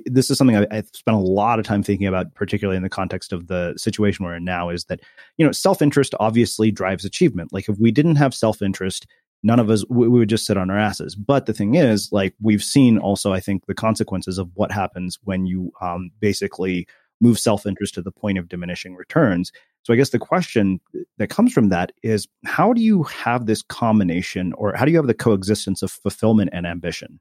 [0.07, 2.89] this is something I, I've spent a lot of time thinking about, particularly in the
[2.89, 4.71] context of the situation we're in now.
[4.71, 5.01] Is that
[5.37, 7.53] you know, self interest obviously drives achievement.
[7.53, 9.07] Like, if we didn't have self interest,
[9.43, 11.15] none of us we would just sit on our asses.
[11.15, 15.19] But the thing is, like we've seen also, I think the consequences of what happens
[15.25, 16.87] when you um, basically
[17.21, 19.53] move self interest to the point of diminishing returns.
[19.83, 20.81] So I guess the question
[21.19, 24.97] that comes from that is how do you have this combination or how do you
[24.97, 27.21] have the coexistence of fulfillment and ambition?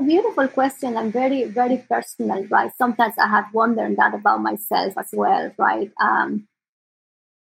[0.00, 2.72] a beautiful question and very, very personal, right?
[2.76, 5.90] Sometimes I have wondered that about myself as well, right?
[6.00, 6.46] Um,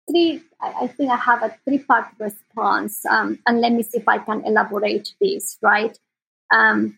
[0.09, 4.07] three, I, think I have a three part response, um, and let me see if
[4.07, 5.97] I can elaborate this, right?
[6.51, 6.97] Um,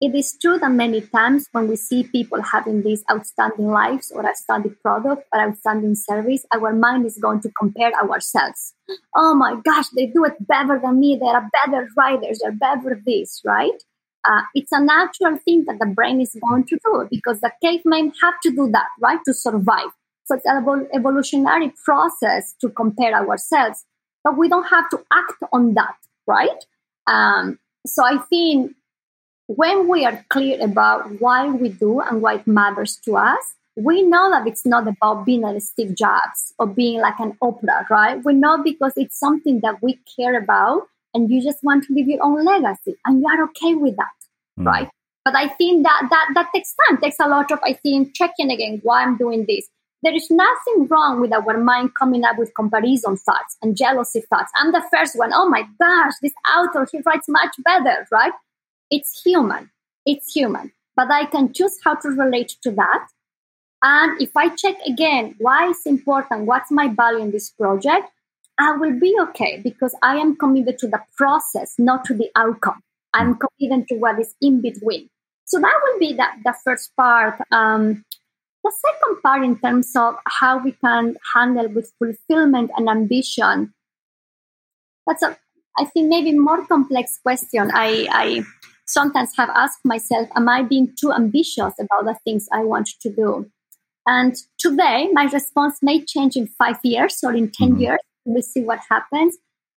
[0.00, 4.26] it is true that many times when we see people having these outstanding lives or
[4.26, 8.74] outstanding product or outstanding service, our mind is going to compare ourselves.
[9.14, 11.18] Oh my gosh, they do it better than me.
[11.18, 12.40] They are better writers.
[12.42, 13.82] They're better this, right?
[14.22, 18.12] Uh, it's a natural thing that the brain is going to do because the cavemen
[18.22, 19.90] have to do that, right, to survive.
[20.24, 23.84] So it's an evolutionary process to compare ourselves,
[24.24, 25.94] but we don't have to act on that,
[26.26, 26.64] right?
[27.06, 28.72] Um, so I think
[29.46, 34.02] when we are clear about why we do and why it matters to us, we
[34.02, 38.24] know that it's not about being a Steve Jobs or being like an Oprah, right?
[38.24, 40.82] We know because it's something that we care about
[41.12, 44.16] and you just want to leave your own legacy and you are okay with that
[44.58, 44.66] mm.
[44.66, 44.88] right?
[45.24, 48.50] But I think that that that takes time, takes a lot of I think checking
[48.50, 49.68] again why I'm doing this.
[50.02, 54.52] There is nothing wrong with our mind coming up with comparison thoughts and jealousy thoughts.
[54.54, 55.32] I'm the first one.
[55.32, 58.32] Oh my gosh, this author he writes much better, right?
[58.90, 59.70] It's human.
[60.04, 60.72] It's human.
[60.94, 63.08] But I can choose how to relate to that.
[63.82, 68.08] And if I check again why it's important, what's my value in this project,
[68.58, 72.80] I will be okay because I am committed to the process, not to the outcome.
[73.12, 75.10] I'm committed to what is in between.
[75.44, 77.40] So that will be the, the first part.
[77.52, 78.04] Um,
[78.64, 83.74] the second part, in terms of how we can handle with fulfillment and ambition,
[85.06, 85.38] that's a,
[85.78, 87.70] I think, maybe more complex question.
[87.72, 88.44] I, I
[88.86, 93.10] sometimes have asked myself, am I being too ambitious about the things I want to
[93.10, 93.50] do?
[94.06, 97.80] And today, my response may change in five years or in 10 mm-hmm.
[97.80, 98.00] years.
[98.24, 99.36] We'll see what happens.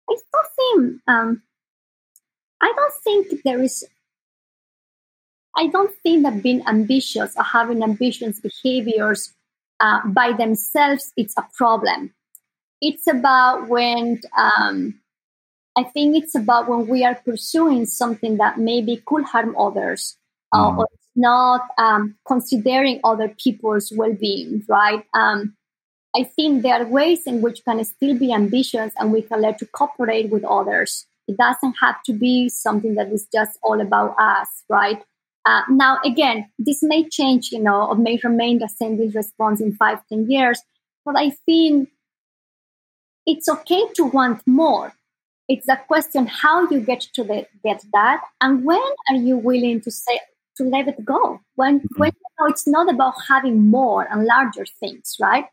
[0.09, 1.43] I still think um,
[2.61, 3.85] I don't think there is.
[5.55, 9.33] I don't think that being ambitious or having ambitious behaviors
[9.79, 12.13] uh, by themselves it's a problem.
[12.81, 14.98] It's about when um,
[15.77, 20.17] I think it's about when we are pursuing something that maybe could harm others
[20.51, 20.77] uh, mm.
[20.79, 24.63] or not um, considering other people's well-being.
[24.67, 25.03] Right?
[25.13, 25.55] Um,
[26.15, 29.57] I think there are ways in which can still be ambitious and we can learn
[29.59, 31.05] to cooperate with others.
[31.27, 35.03] It doesn't have to be something that is just all about us, right?
[35.45, 39.61] Uh, now, again, this may change, you know, or may remain the same this response
[39.61, 40.61] in five, ten years.
[41.05, 41.89] But I think
[43.25, 44.93] it's okay to want more.
[45.49, 49.81] It's a question how you get to the, get that, and when are you willing
[49.81, 50.19] to say
[50.57, 51.41] to let it go?
[51.55, 51.99] When mm-hmm.
[51.99, 55.45] when you know, it's not about having more and larger things, right?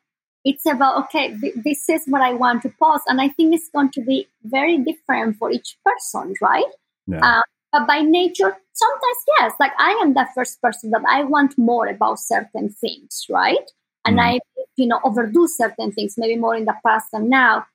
[0.46, 3.68] it's about okay th- this is what i want to post and i think it's
[3.74, 6.72] going to be very different for each person right
[7.06, 7.20] yeah.
[7.22, 7.42] uh,
[7.72, 11.86] but by nature sometimes yes like i am the first person that i want more
[11.88, 13.70] about certain things right
[14.04, 14.22] and mm.
[14.22, 14.38] i
[14.76, 17.66] you know overdo certain things maybe more in the past than now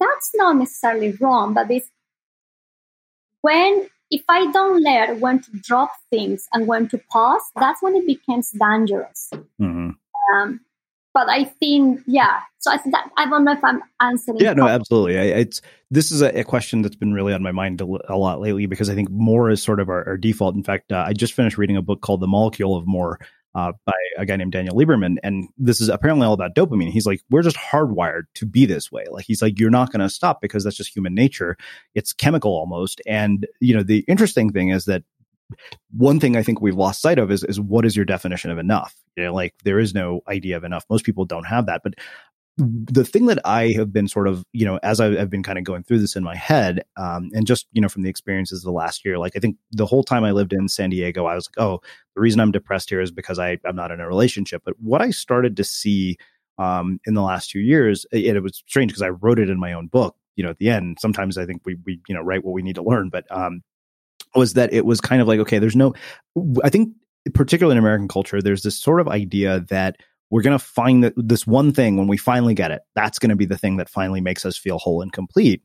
[0.00, 1.90] that's not necessarily wrong but it's
[3.42, 7.94] when if i don't learn when to drop things and when to pause that's when
[7.94, 9.90] it becomes dangerous mm-hmm.
[10.34, 10.60] um,
[11.12, 12.40] but I think, yeah.
[12.58, 14.38] So I that I don't know if I'm answering.
[14.38, 15.18] Yeah, no, absolutely.
[15.18, 18.16] I, it's this is a, a, question that's been really on my mind a, a,
[18.16, 20.54] lot lately because I think more is sort of our, our default.
[20.54, 23.18] In fact, uh, I just finished reading a book called The Molecule of More
[23.54, 26.90] uh, by a guy named Daniel Lieberman, and this is apparently all about dopamine.
[26.90, 29.04] He's like, we're just hardwired to be this way.
[29.10, 31.56] Like he's like, you're not going to stop because that's just human nature.
[31.94, 33.00] It's chemical almost.
[33.06, 35.02] And you know, the interesting thing is that
[35.96, 38.58] one thing I think we've lost sight of is is what is your definition of
[38.58, 38.94] enough?
[39.16, 40.84] You know, like there is no idea of enough.
[40.88, 41.82] Most people don't have that.
[41.82, 41.94] But
[42.56, 45.58] the thing that I have been sort of, you know, as I, have been kind
[45.58, 48.60] of going through this in my head, um, and just, you know, from the experiences
[48.60, 51.26] of the last year, like I think the whole time I lived in San Diego,
[51.26, 51.80] I was like, oh,
[52.20, 54.60] the reason I'm depressed here is because I, I'm not in a relationship.
[54.62, 56.18] But what I started to see
[56.58, 59.58] um, in the last two years, it, it was strange because I wrote it in
[59.58, 60.16] my own book.
[60.36, 62.60] You know, at the end, sometimes I think we, we, you know, write what we
[62.60, 63.62] need to learn, but um,
[64.34, 65.94] was that it was kind of like, okay, there's no,
[66.62, 66.94] I think,
[67.32, 69.96] particularly in American culture, there's this sort of idea that
[70.28, 73.30] we're going to find that this one thing when we finally get it, that's going
[73.30, 75.62] to be the thing that finally makes us feel whole and complete.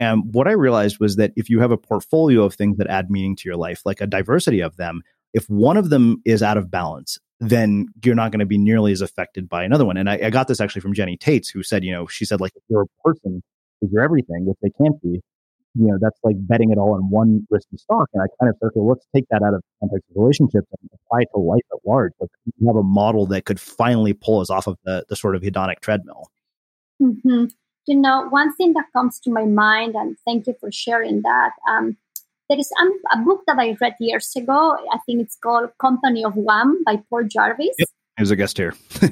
[0.00, 3.08] And what I realized was that if you have a portfolio of things that add
[3.08, 5.02] meaning to your life, like a diversity of them,
[5.32, 8.92] if one of them is out of balance, then you're not going to be nearly
[8.92, 9.96] as affected by another one.
[9.96, 12.40] And I, I, got this actually from Jenny Taitz, who said, you know, she said,
[12.40, 13.42] like, if you're a person,
[13.80, 15.20] if you're everything, which they can't be,
[15.74, 18.08] you know, that's like betting it all on one risky stock.
[18.14, 20.90] And I kind of said, okay, let's take that out of context of relationships and
[20.94, 22.12] apply it to life at large.
[22.20, 22.30] Like
[22.60, 25.42] we have a model that could finally pull us off of the, the sort of
[25.42, 26.30] hedonic treadmill.
[27.02, 27.46] Mm-hmm.
[27.86, 31.50] You know, one thing that comes to my mind, and thank you for sharing that.
[31.68, 31.96] Um,
[32.52, 34.76] there is um, a book that I read years ago.
[34.92, 37.74] I think it's called Company of One by Paul Jarvis.
[37.78, 37.88] Yep.
[38.18, 38.74] He was a guest here.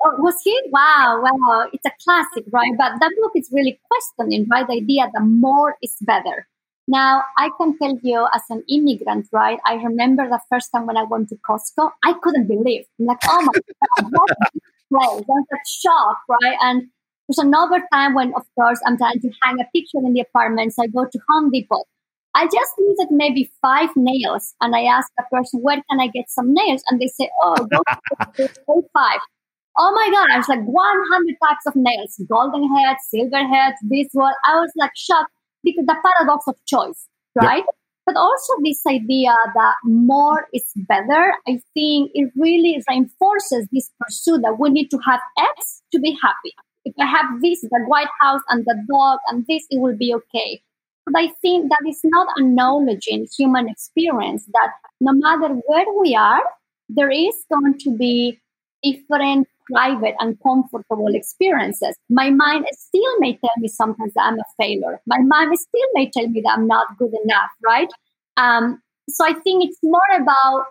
[0.00, 0.56] Oh, was he?
[0.70, 1.68] Wow, wow.
[1.72, 2.70] It's a classic, right?
[2.78, 4.64] But that book is really questioning, right?
[4.64, 6.46] The idea that more is better.
[6.86, 9.58] Now, I can tell you as an immigrant, right?
[9.66, 12.84] I remember the first time when I went to Costco, I couldn't believe.
[13.00, 14.62] I'm like, oh my God, what a place.
[14.88, 16.56] Was like shocked, right?
[16.62, 16.82] And
[17.26, 20.74] there's another time when, of course, I'm trying to hang a picture in the apartment.
[20.74, 21.82] So I go to Home Depot.
[22.34, 24.54] I just needed maybe five nails.
[24.60, 26.82] And I asked the person, where can I get some nails?
[26.88, 27.82] And they say, oh, go
[28.36, 28.48] to
[28.94, 29.20] five.
[29.80, 34.08] Oh my God, I was like 100 types of nails, golden heads, silver heads, this
[34.12, 34.34] one.
[34.44, 35.30] I was like shocked
[35.62, 37.06] because the paradox of choice,
[37.40, 37.58] right?
[37.58, 37.74] Yep.
[38.06, 44.40] But also this idea that more is better, I think it really reinforces this pursuit
[44.42, 46.54] that we need to have X to be happy.
[46.84, 50.14] If I have this, the White House and the dog and this, it will be
[50.14, 50.62] okay.
[51.10, 56.42] But I think that is not acknowledging human experience that no matter where we are,
[56.88, 58.38] there is going to be
[58.82, 61.96] different private and comfortable experiences.
[62.08, 65.00] My mind still may tell me sometimes that I'm a failure.
[65.06, 67.88] My mind still may tell me that I'm not good enough, right?
[68.36, 70.66] Um, so I think it's more about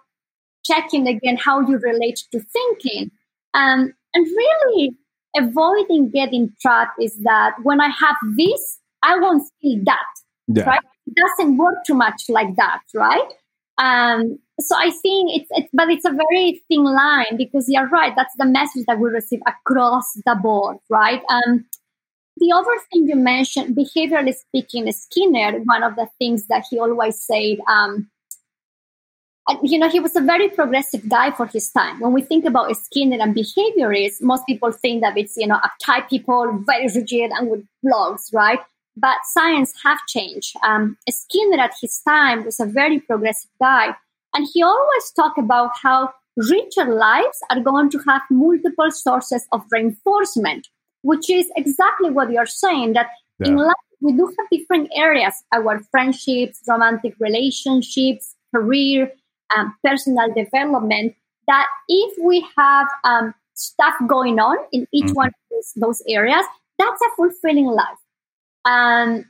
[0.65, 3.11] checking again how you relate to thinking.
[3.53, 4.97] Um, and really
[5.35, 10.05] avoiding getting trapped is that when I have this, I won't feel that.
[10.47, 10.63] Yeah.
[10.63, 10.81] Right?
[11.07, 13.29] It doesn't work too much like that, right?
[13.77, 18.13] Um, so I think it's, it's, but it's a very thin line because you're right.
[18.15, 21.21] That's the message that we receive across the board, right?
[21.29, 21.65] Um,
[22.37, 27.21] the other thing you mentioned, behaviorally speaking, Skinner, one of the things that he always
[27.21, 28.09] said, um,
[29.63, 31.99] you know, he was a very progressive guy for his time.
[31.99, 36.09] When we think about Skinner and behaviorists, most people think that it's, you know, uptight
[36.09, 38.59] people, very rigid and with blogs, right?
[38.99, 40.55] But science have changed.
[40.63, 43.95] Um, Skinner at his time was a very progressive guy
[44.33, 49.63] and he always talked about how richer lives are going to have multiple sources of
[49.71, 50.67] reinforcement,
[51.01, 53.07] which is exactly what you're saying that
[53.39, 53.47] yeah.
[53.47, 59.11] in life we do have different areas our friendships, romantic relationships, career,
[59.55, 61.15] um, personal development.
[61.47, 65.13] That if we have um, stuff going on in each mm-hmm.
[65.13, 66.45] one of those, those areas,
[66.77, 67.97] that's a fulfilling life.
[68.67, 69.25] Um,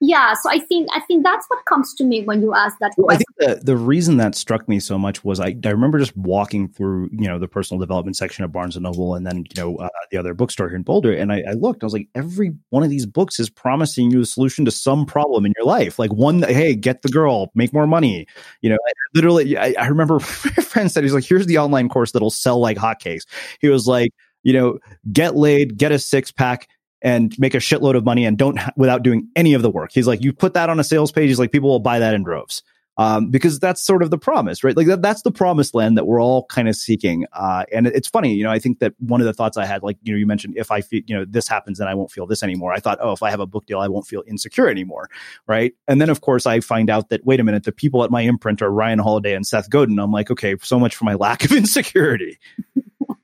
[0.00, 2.92] yeah so i think i think that's what comes to me when you ask that
[2.96, 5.98] well, i think the, the reason that struck me so much was I, I remember
[5.98, 9.38] just walking through you know the personal development section of barnes and noble and then
[9.38, 11.92] you know uh, the other bookstore here in boulder and I, I, looked i was
[11.92, 15.52] like every one of these books is promising you a solution to some problem in
[15.56, 15.98] your life.
[15.98, 18.26] Like one hey get the girl make more money
[18.60, 21.88] you know I, literally I, I remember a friend said he's like here's the online
[21.88, 23.22] course that'll sell like hotcakes.
[23.60, 24.10] He was like
[24.42, 24.78] you know
[25.12, 26.68] get laid get a six pack
[27.04, 29.90] and make a shitload of money and don't without doing any of the work.
[29.92, 31.28] He's like, you put that on a sales page.
[31.28, 32.62] He's like, people will buy that in droves.
[32.96, 34.76] Um, because that's sort of the promise, right?
[34.76, 37.26] Like that, that's the promised land that we're all kind of seeking.
[37.32, 39.82] Uh, and it's funny, you know, I think that one of the thoughts I had,
[39.82, 42.12] like, you know, you mentioned if I feel, you know, this happens, then I won't
[42.12, 42.72] feel this anymore.
[42.72, 45.10] I thought, oh, if I have a book deal, I won't feel insecure anymore.
[45.48, 45.74] Right.
[45.88, 48.20] And then of course I find out that, wait a minute, the people at my
[48.20, 49.98] imprint are Ryan Holiday and Seth Godin.
[49.98, 52.38] I'm like, okay, so much for my lack of insecurity.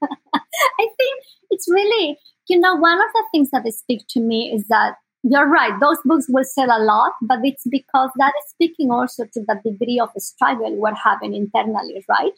[0.03, 2.19] I think it's really
[2.51, 5.99] you know, one of the things that speak to me is that you're right, those
[6.05, 10.01] books will sell a lot, but it's because that is speaking also to the degree
[10.01, 12.33] of struggle we're having internally, right?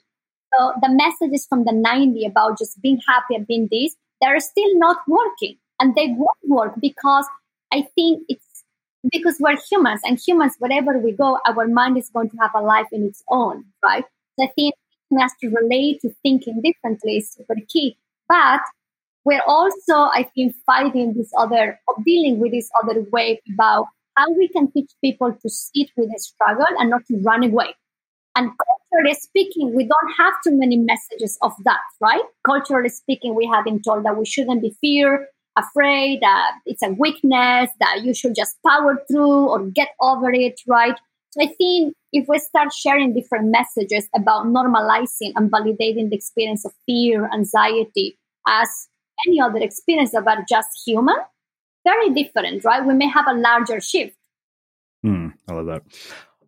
[0.53, 4.79] So the messages from the 90 about just being happy and being this, they're still
[4.79, 5.57] not working.
[5.81, 7.27] And they won't work because
[7.73, 8.65] I think it's
[9.11, 12.61] because we're humans and humans, wherever we go, our mind is going to have a
[12.61, 14.05] life in its own, right?
[14.39, 14.75] So I think
[15.19, 17.97] has to relate to thinking differently is super key.
[18.29, 18.61] But
[19.25, 23.87] we're also, I think, fighting this other, dealing with this other way about
[24.17, 27.75] how we can teach people to sit with the struggle and not to run away.
[28.35, 28.51] And
[28.91, 32.23] culturally speaking, we don't have too many messages of that, right?
[32.45, 36.91] Culturally speaking, we have been told that we shouldn't be fear, afraid, that it's a
[36.91, 40.99] weakness, that you should just power through or get over it, right?
[41.31, 46.65] So I think if we start sharing different messages about normalizing and validating the experience
[46.65, 48.89] of fear, anxiety as
[49.27, 51.17] any other experience are just human,
[51.85, 52.85] very different, right?
[52.85, 54.17] We may have a larger shift.
[55.03, 55.83] Hmm, I love that.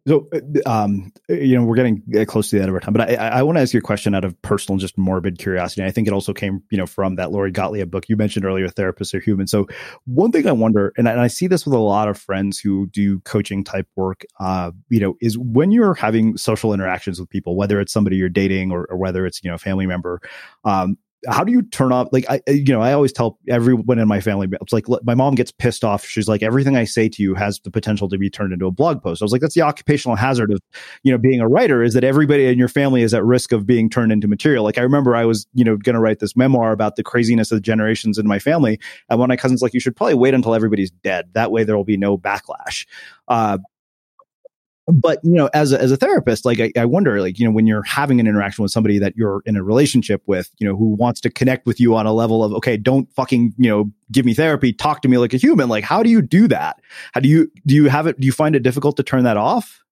[0.07, 3.09] So, uh, um, you know, we're getting close to the end of our time, but
[3.09, 5.83] I, I want to ask you a question out of personal, just morbid curiosity.
[5.83, 8.69] I think it also came, you know, from that Lori Gottlieb book you mentioned earlier,
[8.69, 9.67] "Therapists Are Human." So,
[10.05, 12.59] one thing I wonder, and I, and I see this with a lot of friends
[12.59, 17.31] who do coaching type work, uh, you know, is when you're having social interactions with
[17.31, 20.21] people, whether it's somebody you're dating or, or whether it's you know a family member,
[20.65, 20.99] um,
[21.29, 24.21] how do you turn off like i you know i always tell everyone in my
[24.21, 26.05] family it's like my mom gets pissed off.
[26.05, 28.71] She's like everything i say to you has the potential to be turned into a
[28.71, 29.23] blog post.
[29.23, 30.61] I was like that's the occupational hazard of
[31.03, 33.67] you know being a writer is that everybody in your family is at risk of
[33.67, 34.65] being turned into material.
[34.65, 37.51] Like i remember i was you know going to write this memoir about the craziness
[37.51, 38.79] of the generations in my family
[39.09, 41.31] and one of my cousins like you should probably wait until everybody's dead.
[41.35, 42.87] That way there will be no backlash.
[43.29, 43.59] Uh,
[44.87, 47.51] but you know as a, as a therapist like I, I, wonder like you know
[47.51, 50.77] when you're having an interaction with somebody that you're in a relationship with you know
[50.77, 53.91] who wants to connect with you on a level of okay don't fucking you know
[54.13, 56.81] give me therapy talk to me like a human like how do you do that
[57.13, 59.37] how do you do you have it do you find it difficult to turn that
[59.37, 59.83] off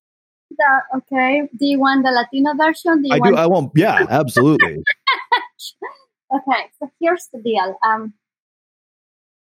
[0.50, 4.76] the, okay do you want the latino version do i do i won't yeah absolutely
[6.34, 8.12] okay so here's the deal um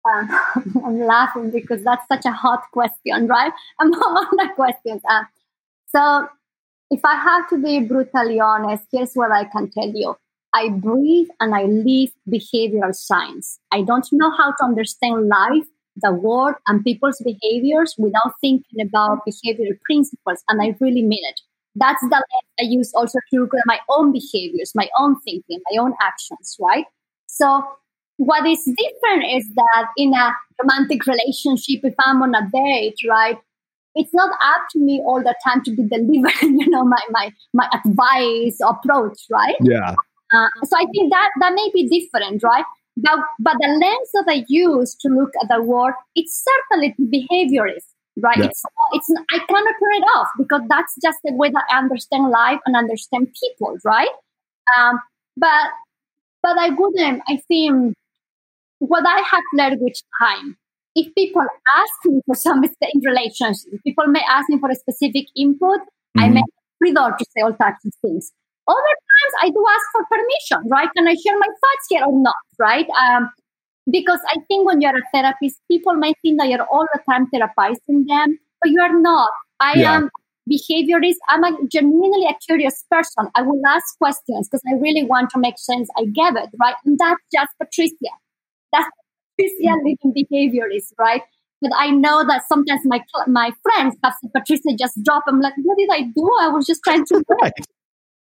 [0.05, 0.27] uh,
[0.85, 3.53] I'm laughing because that's such a hot question, right?
[3.79, 5.03] I'm on the questions.
[5.09, 5.25] Uh,
[5.95, 6.29] so,
[6.91, 10.17] if I have to be brutally honest, here's what I can tell you.
[10.55, 13.59] I breathe and I live behavioral science.
[13.71, 15.67] I don't know how to understand life,
[15.97, 20.43] the world, and people's behaviors without thinking about behavioral principles.
[20.49, 21.41] And I really mean it.
[21.75, 25.61] That's the lens I use also to look at my own behaviors, my own thinking,
[25.71, 26.87] my own actions, right?
[27.27, 27.63] So
[28.17, 33.39] what is different is that in a romantic relationship, if I'm on a date, right,
[33.99, 37.33] it's not up to me all the time to be delivering, you know, my my
[37.53, 39.57] my advice approach, right?
[39.61, 39.95] Yeah.
[40.33, 42.65] Uh, so I think that that may be different, right?
[42.97, 47.89] But but the lens that I use to look at the world, it's certainly behaviorist,
[48.21, 48.39] right?
[48.39, 48.47] Yeah.
[48.47, 48.63] It's
[48.93, 52.61] it's I cannot turn it off because that's just the way that I understand life
[52.67, 54.15] and understand people, right?
[54.79, 55.01] Um,
[55.37, 55.67] but
[56.43, 57.23] but I wouldn't.
[57.29, 57.95] I think
[58.79, 60.57] what I have learned with time
[60.99, 61.47] if people
[61.77, 66.21] ask me for some in relationships, people may ask me for a specific input, mm-hmm.
[66.21, 66.43] I may
[66.79, 68.33] free door to say all types of things.
[68.67, 70.89] Other times I do ask for permission, right?
[70.97, 72.87] Can I share my thoughts here or not, right?
[72.91, 73.31] Um,
[73.91, 77.27] because I think when you're a therapist, people may think that you're all the time
[77.33, 79.31] therapizing them, but you are not.
[79.61, 79.97] I yeah.
[79.97, 80.11] am
[80.51, 81.17] behaviorist.
[81.29, 83.31] I'm a genuinely a curious person.
[83.35, 85.89] I will ask questions because I really want to make sense.
[85.97, 86.75] I get it, right?
[86.85, 88.13] And that's just Patricia.
[88.73, 88.89] That's
[89.39, 91.23] Patricia living behaviorist, right?
[91.61, 95.25] But I know that sometimes my my friends have said, Patricia, just drop.
[95.27, 96.31] I'm like, what did I do?
[96.41, 97.25] I was just trying to.
[97.43, 97.53] Right.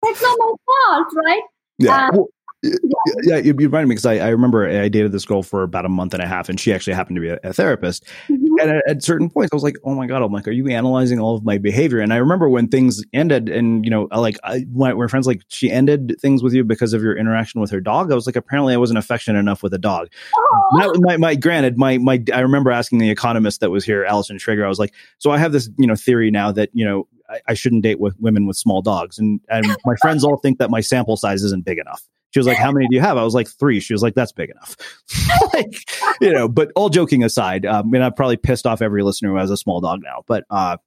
[0.02, 1.42] That's not my fault, right?
[1.78, 2.08] Yeah.
[2.08, 2.28] Um, well,
[2.62, 2.76] yeah,
[3.22, 5.88] yeah you, reminded me because I, I remember I dated this girl for about a
[5.88, 8.04] month and a half, and she actually happened to be a, a therapist.
[8.28, 8.60] Mm-hmm.
[8.60, 10.68] And at, at, certain points, I was like, "Oh my god!" I'm like, "Are you
[10.68, 14.38] analyzing all of my behavior?" And I remember when things ended, and you know, like
[14.44, 17.70] I, my, my friends like she ended things with you because of your interaction with
[17.72, 18.12] her dog.
[18.12, 20.08] I was like, apparently, I wasn't affectionate enough with a dog.
[20.36, 20.92] Oh.
[21.00, 24.64] My, my, granted, my my I remember asking the economist that was here, Allison Schrager.
[24.64, 27.40] I was like, "So I have this you know theory now that you know I,
[27.48, 30.70] I shouldn't date with women with small dogs," and and my friends all think that
[30.70, 32.02] my sample size isn't big enough.
[32.32, 33.78] She was like, "How many do you have?" I was like, three.
[33.80, 34.76] She was like, "That's big enough."
[35.54, 35.88] like,
[36.20, 36.48] you know.
[36.48, 39.50] But all joking aside, um, I mean, I've probably pissed off every listener who has
[39.50, 40.24] a small dog now.
[40.26, 40.78] But uh,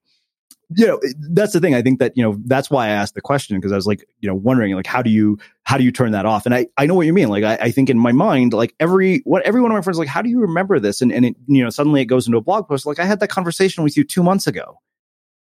[0.76, 1.00] you know,
[1.30, 1.76] that's the thing.
[1.76, 4.08] I think that you know that's why I asked the question because I was like,
[4.20, 6.46] you know, wondering like how do you how do you turn that off?
[6.46, 7.30] And I I know what you mean.
[7.30, 10.00] Like I, I think in my mind, like every what every one of my friends
[10.00, 11.02] like, how do you remember this?
[11.02, 12.86] And and it, you know, suddenly it goes into a blog post.
[12.86, 14.80] Like I had that conversation with you two months ago.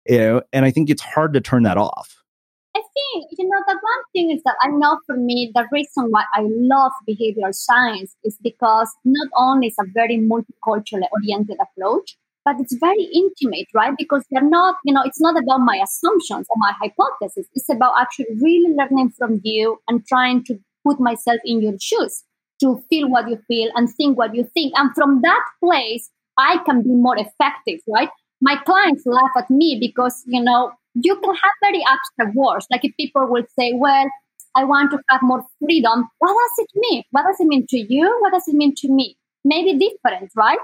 [0.07, 2.23] You know, and I think it's hard to turn that off.
[2.75, 6.07] I think, you know, the one thing is that I know for me, the reason
[6.09, 12.17] why I love behavioral science is because not only is a very multiculturally oriented approach,
[12.43, 13.93] but it's very intimate, right?
[13.97, 17.47] Because they're not, you know, it's not about my assumptions or my hypothesis.
[17.55, 22.23] It's about actually really learning from you and trying to put myself in your shoes
[22.59, 24.73] to feel what you feel and think what you think.
[24.75, 28.09] And from that place, I can be more effective, right?
[28.41, 32.67] My clients laugh at me because, you know, you can have very abstract words.
[32.71, 34.05] Like if people will say, well,
[34.55, 36.09] I want to have more freedom.
[36.19, 37.03] What does it mean?
[37.11, 38.17] What does it mean to you?
[38.21, 39.17] What does it mean to me?
[39.43, 40.57] Maybe different, right?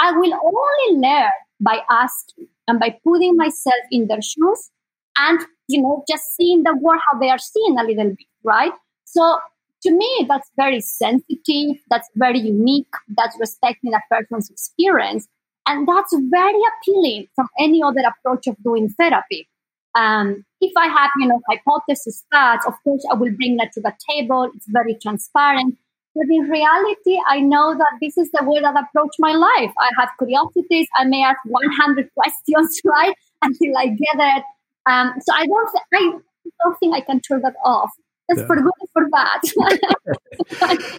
[0.00, 1.30] I will only learn
[1.60, 4.70] by asking and by putting myself in their shoes
[5.18, 8.72] and, you know, just seeing the world how they are seeing a little bit, right?
[9.04, 9.38] So
[9.84, 11.76] to me, that's very sensitive.
[11.88, 12.92] That's very unique.
[13.16, 15.28] That's respecting a person's experience.
[15.68, 19.48] And that's very appealing from any other approach of doing therapy.
[19.96, 23.80] Um, if I have, you know, hypothesis stats, of course, I will bring that to
[23.80, 24.50] the table.
[24.54, 25.76] It's very transparent.
[26.14, 29.72] But in reality, I know that this is the way that I approach my life.
[29.78, 30.88] I have curiosities.
[30.96, 34.44] I may ask 100 questions, right, until I get it.
[34.86, 36.20] Um, so I don't, I
[36.64, 37.90] don't think I can turn that off.
[38.28, 38.46] That's yeah.
[38.46, 39.40] for good for bad.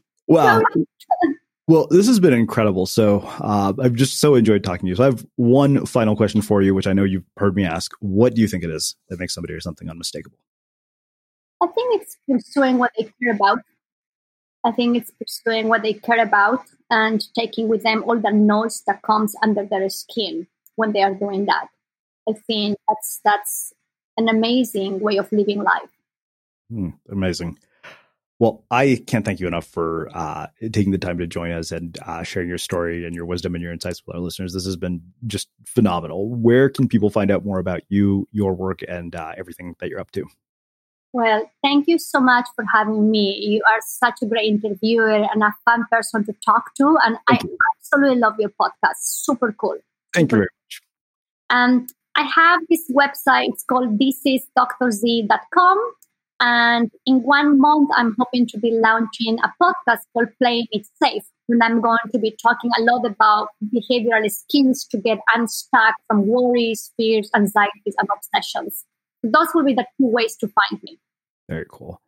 [0.27, 0.61] wow.
[1.67, 2.85] Well, this has been incredible.
[2.85, 4.95] So uh, I've just so enjoyed talking to you.
[4.95, 7.91] So I have one final question for you, which I know you've heard me ask.
[7.99, 10.37] What do you think it is that makes somebody or something unmistakable?
[11.61, 13.59] I think it's pursuing what they care about.
[14.63, 18.83] I think it's pursuing what they care about and taking with them all the noise
[18.87, 21.67] that comes under their skin when they are doing that.
[22.29, 23.73] I think that's that's
[24.17, 25.89] an amazing way of living life.
[26.69, 27.57] Hmm, amazing.
[28.39, 31.97] Well, I can't thank you enough for uh, taking the time to join us and
[32.05, 34.53] uh, sharing your story and your wisdom and your insights with our listeners.
[34.53, 36.29] This has been just phenomenal.
[36.29, 39.99] Where can people find out more about you, your work, and uh, everything that you're
[39.99, 40.25] up to?
[41.13, 43.39] Well, thank you so much for having me.
[43.41, 46.95] You are such a great interviewer and a fun person to talk to.
[47.03, 47.57] And thank I you.
[47.79, 48.97] absolutely love your podcast.
[48.99, 49.77] Super cool.
[50.13, 50.81] Thank you very much.
[51.49, 53.47] And I have this website.
[53.49, 55.91] It's called thisisdoctorz.com.
[56.39, 61.23] And in one month, I'm hoping to be launching a podcast called Playing It Safe.
[61.49, 66.27] And I'm going to be talking a lot about behavioral skills to get unstuck from
[66.27, 68.85] worries, fears, anxieties, and obsessions.
[69.23, 70.99] Those will be the two ways to find me.
[71.49, 72.01] Very cool.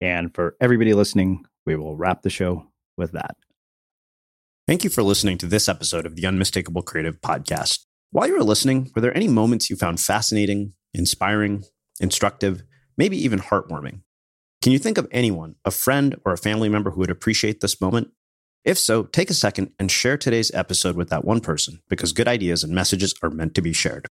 [0.00, 3.36] And for everybody listening, we will wrap the show with that.
[4.68, 7.80] Thank you for listening to this episode of the Unmistakable Creative Podcast.
[8.10, 11.64] While you were listening, were there any moments you found fascinating, inspiring,
[11.98, 12.62] instructive,
[12.96, 14.00] maybe even heartwarming?
[14.62, 17.80] Can you think of anyone, a friend or a family member who would appreciate this
[17.80, 18.12] moment?
[18.64, 22.28] If so, take a second and share today's episode with that one person because good
[22.28, 24.06] ideas and messages are meant to be shared.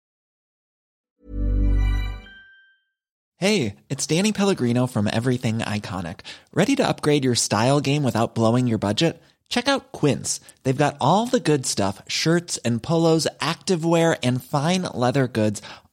[3.36, 6.20] Hey, it's Danny Pellegrino from Everything Iconic.
[6.52, 9.22] Ready to upgrade your style game without blowing your budget?
[9.48, 10.40] Check out Quince.
[10.62, 15.62] They've got all the good stuff shirts and polos, activewear, and fine leather goods,